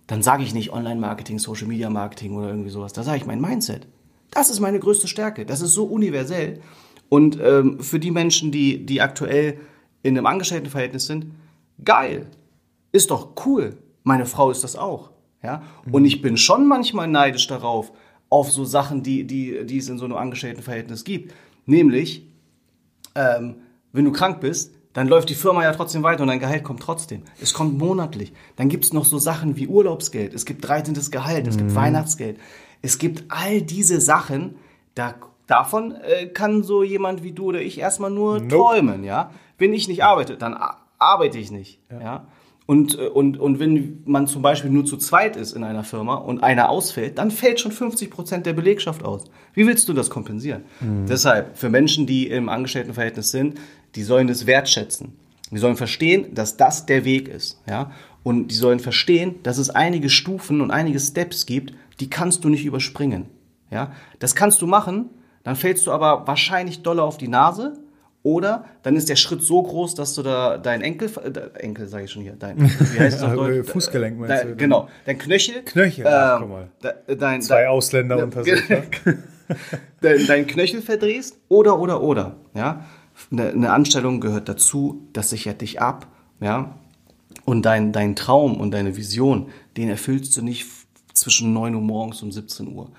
[0.07, 2.93] Dann sage ich nicht Online-Marketing, Social-Media-Marketing oder irgendwie sowas.
[2.93, 3.87] Da sage ich mein Mindset.
[4.31, 5.45] Das ist meine größte Stärke.
[5.45, 6.61] Das ist so universell.
[7.09, 9.59] Und ähm, für die Menschen, die, die aktuell
[10.03, 11.27] in einem Angestelltenverhältnis sind,
[11.85, 12.27] geil.
[12.93, 13.77] Ist doch cool.
[14.03, 15.11] Meine Frau ist das auch.
[15.43, 15.63] Ja?
[15.85, 15.95] Mhm.
[15.95, 17.93] Und ich bin schon manchmal neidisch darauf,
[18.31, 21.35] auf so Sachen, die, die, die es in so einem Angestelltenverhältnis gibt.
[21.67, 22.27] Nämlich,
[23.15, 23.57] ähm,
[23.93, 26.81] wenn du krank bist, dann läuft die Firma ja trotzdem weiter und dein Gehalt kommt
[26.81, 27.23] trotzdem.
[27.41, 28.33] Es kommt monatlich.
[28.57, 30.95] Dann gibt es noch so Sachen wie Urlaubsgeld, es gibt 13.
[31.11, 31.75] Gehalt, es gibt mhm.
[31.77, 32.39] Weihnachtsgeld.
[32.83, 34.57] Es gibt all diese Sachen,
[34.95, 35.15] da,
[35.47, 38.49] davon äh, kann so jemand wie du oder ich erstmal nur nope.
[38.49, 39.31] träumen, ja.
[39.59, 40.57] Wenn ich nicht arbeite, dann
[40.99, 42.01] arbeite ich nicht, ja.
[42.01, 42.27] ja?
[42.71, 46.15] Und, äh, und, und wenn man zum Beispiel nur zu zweit ist in einer Firma
[46.15, 49.25] und einer ausfällt, dann fällt schon 50 Prozent der Belegschaft aus.
[49.55, 50.63] Wie willst du das kompensieren?
[50.79, 51.07] Mhm.
[51.07, 53.59] Deshalb, für Menschen, die im Angestelltenverhältnis sind,
[53.95, 55.17] die sollen das wertschätzen.
[55.51, 57.61] Die sollen verstehen, dass das der Weg ist.
[57.69, 57.91] Ja?
[58.23, 62.49] Und die sollen verstehen, dass es einige Stufen und einige Steps gibt, die kannst du
[62.49, 63.27] nicht überspringen.
[63.71, 63.93] Ja?
[64.19, 65.11] Das kannst du machen,
[65.43, 67.79] dann fällst du aber wahrscheinlich doller auf die Nase
[68.23, 72.05] oder dann ist der Schritt so groß, dass du da dein Enkel, äh, Enkel sage
[72.05, 73.71] ich schon hier, dein, wie heißt es auf Deutsch?
[73.71, 74.57] Fußgelenk meinst dein, du?
[74.57, 75.63] Genau, dein Knöchel.
[75.65, 76.69] Knöchel, ähm, ach, guck mal.
[77.07, 78.63] Dein, Zwei dein, Ausländer dein, unter sich.
[80.03, 82.37] dein, dein Knöchel verdrehst oder, oder, oder.
[82.55, 82.85] Ja?
[83.31, 86.09] Eine, eine Anstellung gehört dazu, das sichert dich ab.
[86.41, 86.79] Ja?
[87.45, 90.67] Und dein, dein Traum und deine Vision, den erfüllst du nicht
[91.13, 92.91] zwischen 9 Uhr morgens und 17 Uhr.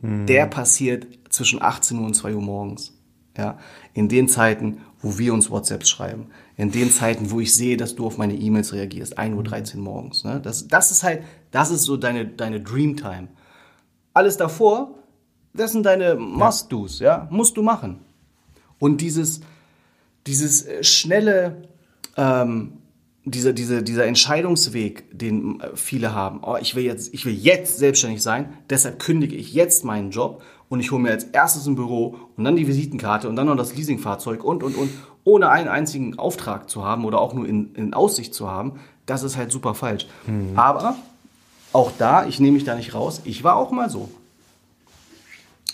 [0.00, 0.26] Mhm.
[0.26, 2.94] Der passiert zwischen 18 Uhr und 2 Uhr morgens.
[3.36, 3.56] Ja,
[3.94, 6.26] in den Zeiten, wo wir uns WhatsApps schreiben,
[6.56, 10.24] in den Zeiten, wo ich sehe, dass du auf meine E-Mails reagierst, 1.13 Uhr morgens.
[10.24, 10.40] Ne?
[10.40, 11.22] Das, das ist halt,
[11.52, 13.28] das ist so deine, deine Dreamtime.
[14.12, 14.98] Alles davor,
[15.54, 18.00] das sind deine Must-Dos, ja, musst du machen.
[18.80, 19.40] Und dieses,
[20.28, 21.68] dieses äh, schnelle,
[22.16, 22.74] ähm,
[23.24, 27.78] dieser, dieser, dieser Entscheidungsweg, den äh, viele haben, oh, ich will jetzt, ich will jetzt
[27.78, 31.74] selbstständig sein, deshalb kündige ich jetzt meinen Job und ich hole mir als erstes ein
[31.74, 34.90] Büro und dann die Visitenkarte und dann noch das Leasingfahrzeug und, und, und,
[35.24, 39.22] ohne einen einzigen Auftrag zu haben oder auch nur in, in Aussicht zu haben, das
[39.22, 40.06] ist halt super falsch.
[40.26, 40.58] Mhm.
[40.58, 40.96] Aber
[41.74, 44.08] auch da, ich nehme mich da nicht raus, ich war auch mal so.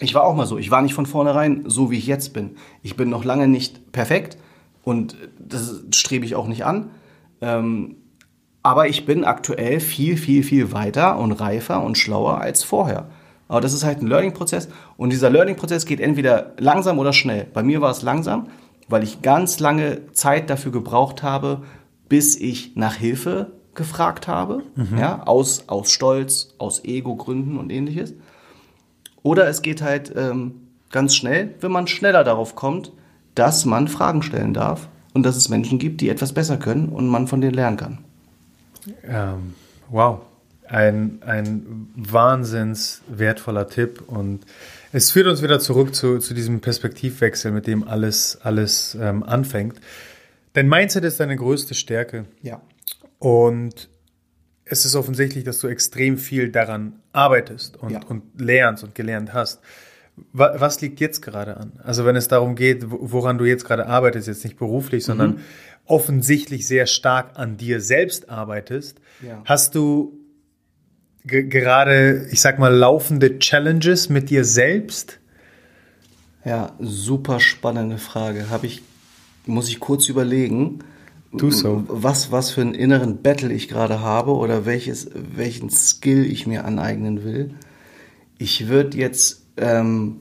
[0.00, 0.58] Ich war auch mal so.
[0.58, 2.56] Ich war nicht von vornherein so, wie ich jetzt bin.
[2.82, 4.36] Ich bin noch lange nicht perfekt
[4.84, 6.90] und das strebe ich auch nicht an.
[7.40, 7.96] Ähm,
[8.62, 13.10] aber ich bin aktuell viel, viel, viel weiter und reifer und schlauer als vorher.
[13.46, 17.46] Aber das ist halt ein Learning-Prozess und dieser Learning-Prozess geht entweder langsam oder schnell.
[17.52, 18.48] Bei mir war es langsam,
[18.88, 21.62] weil ich ganz lange Zeit dafür gebraucht habe,
[22.08, 24.98] bis ich nach Hilfe gefragt habe, mhm.
[24.98, 28.14] ja, aus, aus Stolz, aus Ego-Gründen und ähnliches.
[29.22, 32.92] Oder es geht halt ähm, ganz schnell, wenn man schneller darauf kommt,
[33.34, 37.08] dass man Fragen stellen darf und dass es Menschen gibt, die etwas besser können und
[37.08, 37.98] man von denen lernen kann.
[39.02, 39.54] Ähm,
[39.88, 40.20] wow,
[40.68, 44.44] ein, ein wahnsinns wertvoller Tipp und
[44.92, 49.80] es führt uns wieder zurück zu, zu diesem Perspektivwechsel, mit dem alles, alles ähm, anfängt.
[50.52, 52.26] Dein Mindset ist deine größte Stärke.
[52.42, 52.62] Ja.
[53.18, 53.88] Und
[54.64, 58.00] es ist offensichtlich, dass du extrem viel daran arbeitest und, ja.
[58.08, 59.60] und lernst und gelernt hast.
[60.32, 61.72] Was liegt jetzt gerade an?
[61.82, 65.38] Also wenn es darum geht, woran du jetzt gerade arbeitest, jetzt nicht beruflich, sondern mhm.
[65.86, 69.42] offensichtlich sehr stark an dir selbst arbeitest, ja.
[69.44, 70.18] hast du
[71.24, 75.18] gerade, ich sag mal, laufende Challenges mit dir selbst?
[76.44, 78.50] Ja, super spannende Frage.
[78.50, 78.82] Habe ich,
[79.46, 80.80] muss ich kurz überlegen.
[81.36, 81.84] Tu so.
[81.88, 86.64] Was, was für einen inneren Battle ich gerade habe oder welches, welchen Skill ich mir
[86.64, 87.54] aneignen will.
[88.38, 90.20] Ich würde jetzt ähm,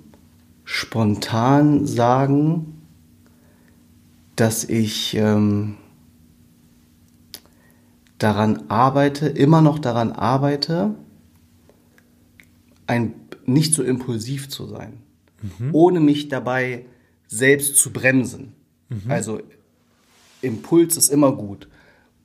[0.64, 2.82] spontan sagen,
[4.36, 5.76] dass ich ähm,
[8.18, 10.96] daran arbeite, immer noch daran arbeite,
[12.88, 13.14] ein,
[13.46, 15.00] nicht so impulsiv zu sein,
[15.42, 15.70] mhm.
[15.74, 16.86] ohne mich dabei
[17.28, 18.54] selbst zu bremsen.
[18.90, 19.12] Mhm.
[19.12, 19.42] Also
[20.42, 21.68] Impuls ist immer gut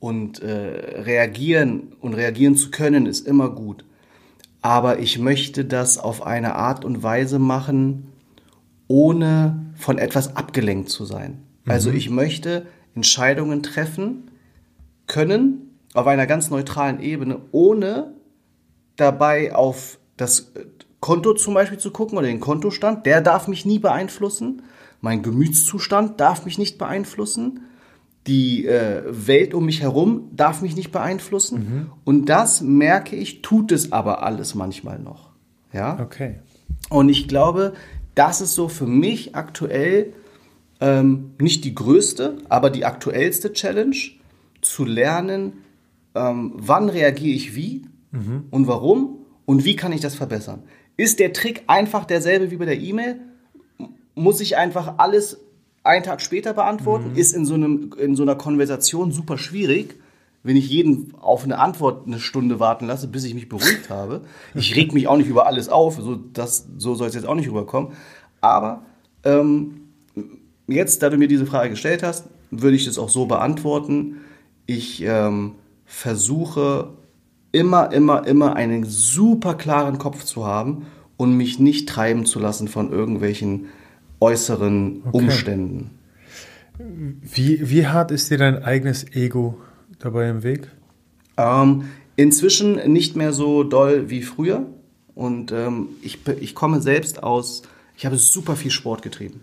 [0.01, 3.85] und äh, reagieren und reagieren zu können ist immer gut.
[4.69, 8.13] Aber ich möchte das auf eine Art und Weise machen,
[8.87, 11.43] ohne von etwas abgelenkt zu sein.
[11.65, 11.73] Mhm.
[11.73, 14.31] Also ich möchte Entscheidungen treffen
[15.07, 18.13] können, auf einer ganz neutralen Ebene, ohne
[18.97, 20.53] dabei auf das
[21.01, 23.07] Konto zum Beispiel zu gucken oder den Kontostand.
[23.07, 24.61] Der darf mich nie beeinflussen.
[25.01, 27.61] Mein Gemütszustand darf mich nicht beeinflussen.
[28.29, 31.59] Die äh, Welt um mich herum darf mich nicht beeinflussen.
[31.59, 31.91] Mhm.
[32.05, 35.31] Und das merke ich, tut es aber alles manchmal noch.
[35.73, 35.99] Ja.
[36.01, 36.37] Okay.
[36.91, 37.73] Und ich glaube,
[38.15, 40.13] das ist so für mich aktuell
[40.81, 43.97] ähm, nicht die größte, aber die aktuellste Challenge,
[44.61, 45.65] zu lernen,
[46.15, 48.45] ähm, wann reagiere ich wie mhm.
[48.51, 50.63] und warum und wie kann ich das verbessern.
[50.97, 53.21] Ist der Trick einfach derselbe wie bei der E-Mail?
[54.15, 55.41] Muss ich einfach alles
[55.89, 57.13] einen Tag später beantworten?
[57.13, 57.17] Mhm.
[57.17, 59.97] Ist in so, einem, in so einer Konversation super schwierig,
[60.43, 64.23] wenn ich jeden auf eine Antwort eine Stunde warten lasse, bis ich mich beruhigt habe.
[64.55, 67.35] Ich reg mich auch nicht über alles auf, so, das, so soll es jetzt auch
[67.35, 67.93] nicht rüberkommen.
[68.41, 68.83] Aber
[69.25, 69.81] ähm,
[70.69, 74.19] jetzt, da du mir diese Frage gestellt hast, würde ich das auch so beantworten.
[74.67, 76.91] Ich ähm, versuche
[77.51, 80.87] immer, immer, immer einen super klaren Kopf zu haben
[81.17, 83.67] und mich nicht treiben zu lassen von irgendwelchen
[84.21, 85.19] äußeren okay.
[85.19, 85.91] Umständen.
[86.79, 89.59] Wie, wie hart ist dir dein eigenes Ego
[89.99, 90.71] dabei im Weg?
[91.37, 91.85] Ähm,
[92.17, 94.67] inzwischen nicht mehr so doll wie früher.
[95.15, 97.63] Und ähm, ich, ich komme selbst aus,
[97.97, 99.41] ich habe super viel Sport getrieben.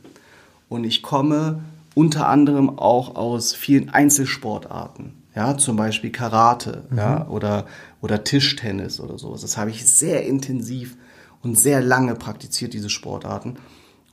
[0.70, 1.62] Und ich komme
[1.94, 5.14] unter anderem auch aus vielen Einzelsportarten.
[5.36, 6.98] Ja, zum Beispiel Karate mhm.
[6.98, 7.66] ja, oder,
[8.02, 9.42] oder Tischtennis oder sowas.
[9.42, 10.96] Das habe ich sehr intensiv
[11.44, 13.58] und sehr lange praktiziert, diese Sportarten.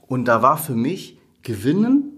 [0.07, 2.12] Und da war für mich Gewinnen,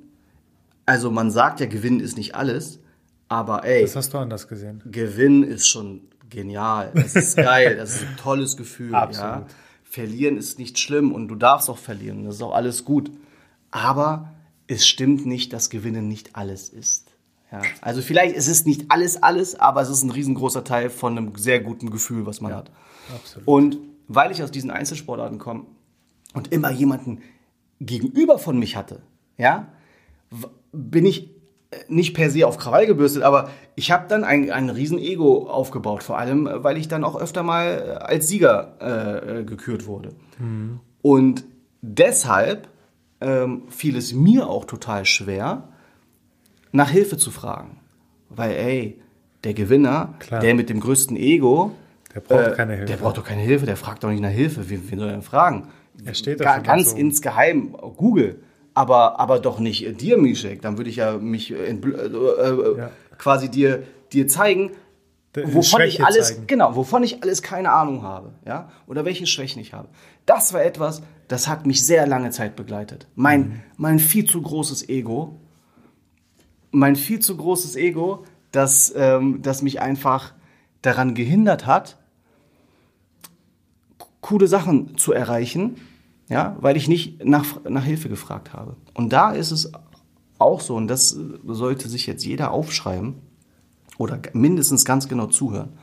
[0.87, 2.81] also man sagt ja, Gewinnen ist nicht alles,
[3.29, 3.83] aber ey.
[3.83, 4.83] Das hast du anders gesehen.
[4.91, 6.91] Gewinnen ist schon genial.
[6.95, 7.77] Das ist geil.
[7.77, 8.95] das ist ein tolles Gefühl.
[8.95, 9.31] Absolut.
[9.31, 9.47] Ja.
[9.83, 12.25] Verlieren ist nicht schlimm und du darfst auch verlieren.
[12.25, 13.11] Das ist auch alles gut.
[13.71, 14.35] Aber
[14.67, 17.13] es stimmt nicht, dass Gewinnen nicht alles ist.
[17.51, 17.63] Ja.
[17.81, 21.37] Also vielleicht ist es nicht alles alles, aber es ist ein riesengroßer Teil von einem
[21.37, 22.71] sehr guten Gefühl, was man ja, hat.
[23.15, 23.47] Absolut.
[23.47, 23.79] Und
[24.09, 25.67] weil ich aus diesen Einzelsportarten komme
[26.33, 27.23] und immer jemanden
[27.81, 29.03] gegenüber von mich hatte,
[29.37, 29.69] ja,
[30.73, 31.31] bin ich
[31.71, 35.49] äh, nicht per se auf Krawall gebürstet, aber ich habe dann ein, ein riesen Ego
[35.49, 39.87] aufgebaut, vor allem, äh, weil ich dann auch öfter mal äh, als Sieger äh, gekürt
[39.87, 40.11] wurde.
[40.39, 40.81] Mhm.
[41.03, 41.45] Und
[41.83, 42.69] deshalb
[43.21, 45.69] ähm, fiel es mir auch total schwer,
[46.73, 47.81] nach Hilfe zu fragen.
[48.29, 49.01] Weil, ey,
[49.45, 50.41] der Gewinner, Klar.
[50.41, 51.73] der mit dem größten Ego,
[52.15, 52.87] der braucht äh, keine Hilfe.
[52.87, 54.69] Der braucht doch keine Hilfe, der fragt doch nicht nach Hilfe.
[54.71, 55.69] Wen, wen soll er denn fragen?
[56.05, 56.97] Er steht da ganz so.
[56.97, 58.43] insgeheim, Google.
[58.75, 60.63] Aber, aber doch nicht dir, Mishek.
[60.63, 62.91] Dann würde ich ja mich äh, äh, äh, ja.
[63.19, 64.73] quasi dir, dir zeigen,
[65.35, 66.47] wovon ich alles, zeigen.
[66.47, 69.89] genau, wovon ich alles keine Ahnung habe, ja, oder welche Schwächen ich habe.
[70.27, 73.07] Das war etwas, das hat mich sehr lange Zeit begleitet.
[73.15, 73.63] Mein, mhm.
[73.77, 75.41] mein viel zu großes Ego,
[76.71, 80.35] mein viel zu großes Ego, das, ähm, das mich einfach
[80.83, 81.97] daran gehindert hat,
[84.25, 85.77] coole Sachen zu erreichen,
[86.31, 88.75] ja, weil ich nicht nach, nach Hilfe gefragt habe.
[88.95, 89.71] Und da ist es
[90.39, 91.15] auch so, und das
[91.47, 93.17] sollte sich jetzt jeder aufschreiben
[93.99, 95.75] oder mindestens ganz genau zuhören.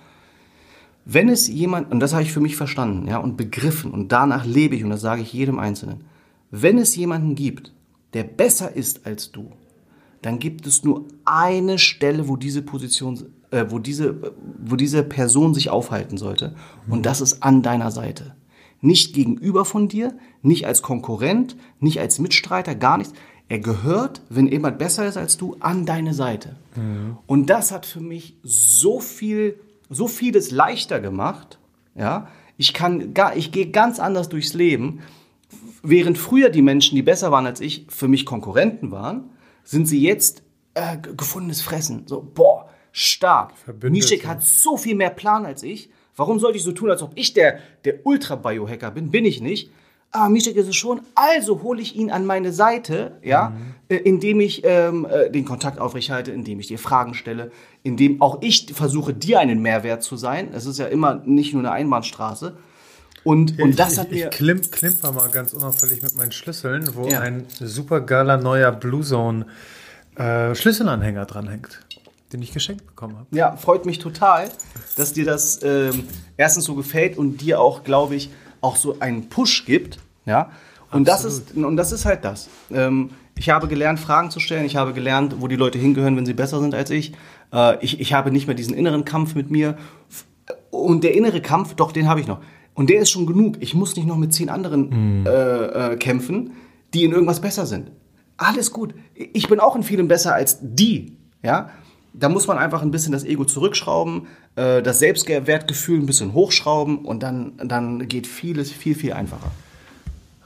[1.05, 4.43] Wenn es jemand, und das habe ich für mich verstanden, ja, und begriffen, und danach
[4.43, 6.05] lebe ich, und das sage ich jedem Einzelnen,
[6.49, 7.73] wenn es jemanden gibt,
[8.13, 9.51] der besser ist als du,
[10.23, 14.33] dann gibt es nur eine Stelle, wo diese Position, äh, wo diese,
[14.63, 16.55] wo diese Person sich aufhalten sollte,
[16.89, 18.35] und das ist an deiner Seite.
[18.81, 23.13] Nicht gegenüber von dir, nicht als Konkurrent, nicht als Mitstreiter, gar nichts.
[23.47, 26.55] Er gehört, wenn jemand besser ist als du, an deine Seite.
[26.75, 27.17] Mhm.
[27.27, 29.59] Und das hat für mich so viel
[29.91, 31.59] so vieles leichter gemacht.
[31.93, 35.01] Ja, ich kann gar, ich gehe ganz anders durchs Leben.
[35.83, 39.29] Während früher die Menschen, die besser waren als ich, für mich Konkurrenten waren,
[39.63, 40.43] sind sie jetzt
[40.73, 42.03] äh, gefundenes Fressen.
[42.07, 43.53] So, boah, stark.
[43.81, 45.89] Mishek hat so viel mehr Plan als ich.
[46.15, 49.11] Warum sollte ich so tun, als ob ich der, der Ultra-Biohacker bin?
[49.11, 49.71] Bin ich nicht
[50.11, 53.73] ah, Mishek ist es schon, also hole ich ihn an meine Seite, ja, mhm.
[53.89, 57.51] äh, indem ich ähm, äh, den Kontakt aufrechterhalte, indem ich dir Fragen stelle,
[57.83, 60.49] indem auch ich versuche, dir einen Mehrwert zu sein.
[60.53, 62.57] Es ist ja immer nicht nur eine Einbahnstraße.
[63.23, 64.29] Und, und das ich, hat mir.
[64.29, 67.19] Ich klim, klimper mal ganz unauffällig mit meinen Schlüsseln, wo ja.
[67.19, 69.45] ein super geiler neuer Blue Zone
[70.15, 71.81] äh, Schlüsselanhänger dranhängt
[72.33, 73.27] den ich geschenkt bekommen habe.
[73.35, 74.49] Ja, freut mich total,
[74.95, 76.03] dass dir das ähm,
[76.37, 78.29] erstens so gefällt und dir auch, glaube ich,
[78.61, 79.99] auch so einen Push gibt.
[80.25, 80.51] Ja?
[80.91, 82.49] Und, das ist, und das ist halt das.
[82.71, 84.65] Ähm, ich habe gelernt, Fragen zu stellen.
[84.65, 87.13] Ich habe gelernt, wo die Leute hingehören, wenn sie besser sind als ich.
[87.53, 89.77] Äh, ich, ich habe nicht mehr diesen inneren Kampf mit mir.
[90.69, 92.39] Und der innere Kampf, doch, den habe ich noch.
[92.73, 93.57] Und der ist schon genug.
[93.59, 95.25] Ich muss nicht noch mit zehn anderen mhm.
[95.25, 95.31] äh,
[95.93, 96.53] äh, kämpfen,
[96.93, 97.91] die in irgendwas besser sind.
[98.37, 98.93] Alles gut.
[99.13, 101.17] Ich bin auch in vielem besser als die.
[101.43, 101.69] Ja?
[102.13, 107.05] Da muss man einfach ein bisschen das Ego zurückschrauben, äh, das Selbstwertgefühl ein bisschen hochschrauben
[107.05, 109.51] und dann, dann geht vieles viel, viel einfacher.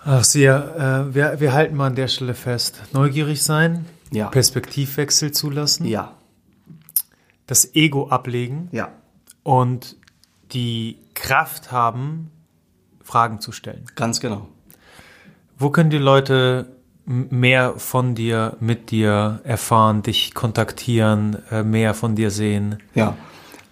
[0.03, 2.83] Ach, Sia, äh, wir, wir halten mal an der Stelle fest.
[2.93, 4.27] Neugierig sein, ja.
[4.27, 5.85] Perspektivwechsel zulassen.
[5.85, 6.13] Ja.
[7.47, 8.69] Das Ego ablegen.
[8.71, 8.91] Ja.
[9.41, 9.95] Und
[10.53, 12.29] die Kraft haben,
[13.01, 13.85] Fragen zu stellen.
[13.95, 14.47] Ganz genau.
[15.57, 16.74] Wo können die Leute
[17.05, 22.77] mehr von dir, mit dir erfahren, dich kontaktieren, äh, mehr von dir sehen?
[22.95, 23.15] Ja,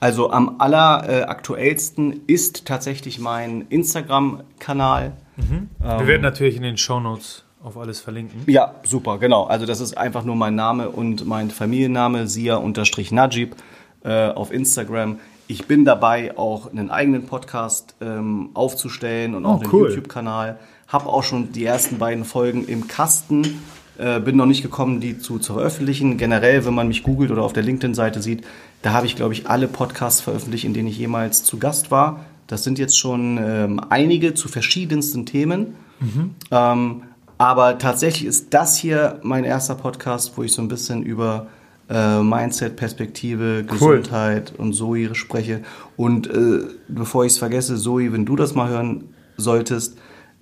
[0.04, 5.14] also am alleraktuellsten ist tatsächlich mein Instagram-Kanal.
[5.38, 5.70] Mhm.
[5.80, 8.42] Wir ähm, werden natürlich in den Shownotes auf alles verlinken.
[8.48, 9.46] Ja, super, genau.
[9.46, 13.56] Also das ist einfach nur mein Name und mein Familienname, Sia-Najib
[14.04, 15.20] äh, auf Instagram.
[15.48, 19.90] Ich bin dabei, auch einen eigenen Podcast ähm, aufzustellen und auch oh, einen cool.
[19.90, 20.60] YouTube-Kanal.
[20.94, 23.60] Habe auch schon die ersten beiden Folgen im Kasten
[23.96, 26.18] Äh, bin noch nicht gekommen, die zu, zu veröffentlichen.
[26.18, 28.44] Generell, wenn man mich googelt oder auf der LinkedIn-Seite sieht,
[28.82, 32.22] da habe ich, glaube ich, alle Podcasts veröffentlicht, in denen ich jemals zu Gast war.
[32.48, 35.76] Das sind jetzt schon ähm, einige zu verschiedensten Themen.
[36.00, 36.32] Mhm.
[36.50, 37.04] Ähm,
[37.38, 41.48] aber tatsächlich ist das hier mein erster Podcast, wo ich so ein bisschen über
[41.88, 44.66] äh, Mindset, Perspektive, Gesundheit cool.
[44.66, 45.62] und Zoe spreche.
[45.98, 50.00] Und äh, bevor ich es vergesse, Zoe, wenn du das mal hören solltest,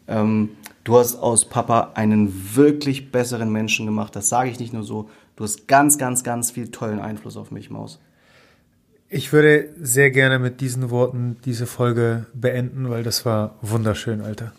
[0.08, 0.50] ähm,
[0.84, 4.16] du hast aus Papa einen wirklich besseren Menschen gemacht.
[4.16, 5.10] Das sage ich nicht nur so.
[5.36, 8.00] Du hast ganz, ganz, ganz viel tollen Einfluss auf mich, Maus.
[9.10, 14.54] Ich würde sehr gerne mit diesen Worten diese Folge beenden, weil das war wunderschön, Alter.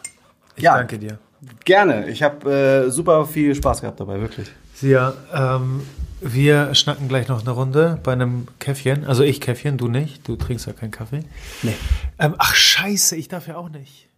[0.56, 1.18] Ich ja, danke dir.
[1.64, 2.08] Gerne.
[2.08, 4.50] Ich habe äh, super viel Spaß gehabt dabei, wirklich.
[4.82, 5.82] Ja, ähm,
[6.20, 9.04] wir schnacken gleich noch eine Runde bei einem Käffchen.
[9.04, 10.28] Also ich Käffchen, du nicht.
[10.28, 11.24] Du trinkst ja keinen Kaffee.
[11.62, 11.74] Nee.
[12.18, 14.08] Ähm, ach scheiße, ich darf ja auch nicht.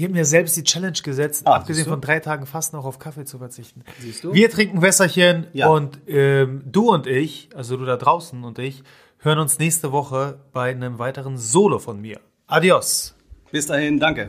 [0.00, 2.98] Ich habe mir selbst die Challenge gesetzt, ah, abgesehen von drei Tagen fast noch auf
[2.98, 3.84] Kaffee zu verzichten.
[3.98, 4.32] Siehst du?
[4.32, 5.68] Wir trinken Wässerchen ja.
[5.68, 8.82] und ähm, du und ich, also du da draußen und ich,
[9.18, 12.18] hören uns nächste Woche bei einem weiteren Solo von mir.
[12.46, 13.14] Adios.
[13.52, 14.28] Bis dahin, danke.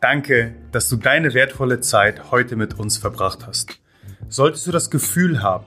[0.00, 3.78] Danke, dass du deine wertvolle Zeit heute mit uns verbracht hast.
[4.30, 5.66] Solltest du das Gefühl haben,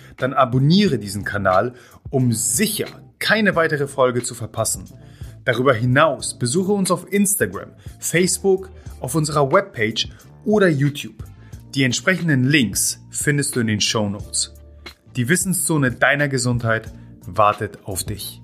[0.21, 1.73] dann abonniere diesen Kanal,
[2.09, 2.87] um sicher
[3.19, 4.85] keine weitere Folge zu verpassen.
[5.45, 8.69] Darüber hinaus besuche uns auf Instagram, Facebook,
[8.99, 10.09] auf unserer Webpage
[10.45, 11.23] oder YouTube.
[11.73, 14.53] Die entsprechenden Links findest du in den Show Notes.
[15.15, 16.91] Die Wissenszone deiner Gesundheit
[17.25, 18.40] wartet auf dich.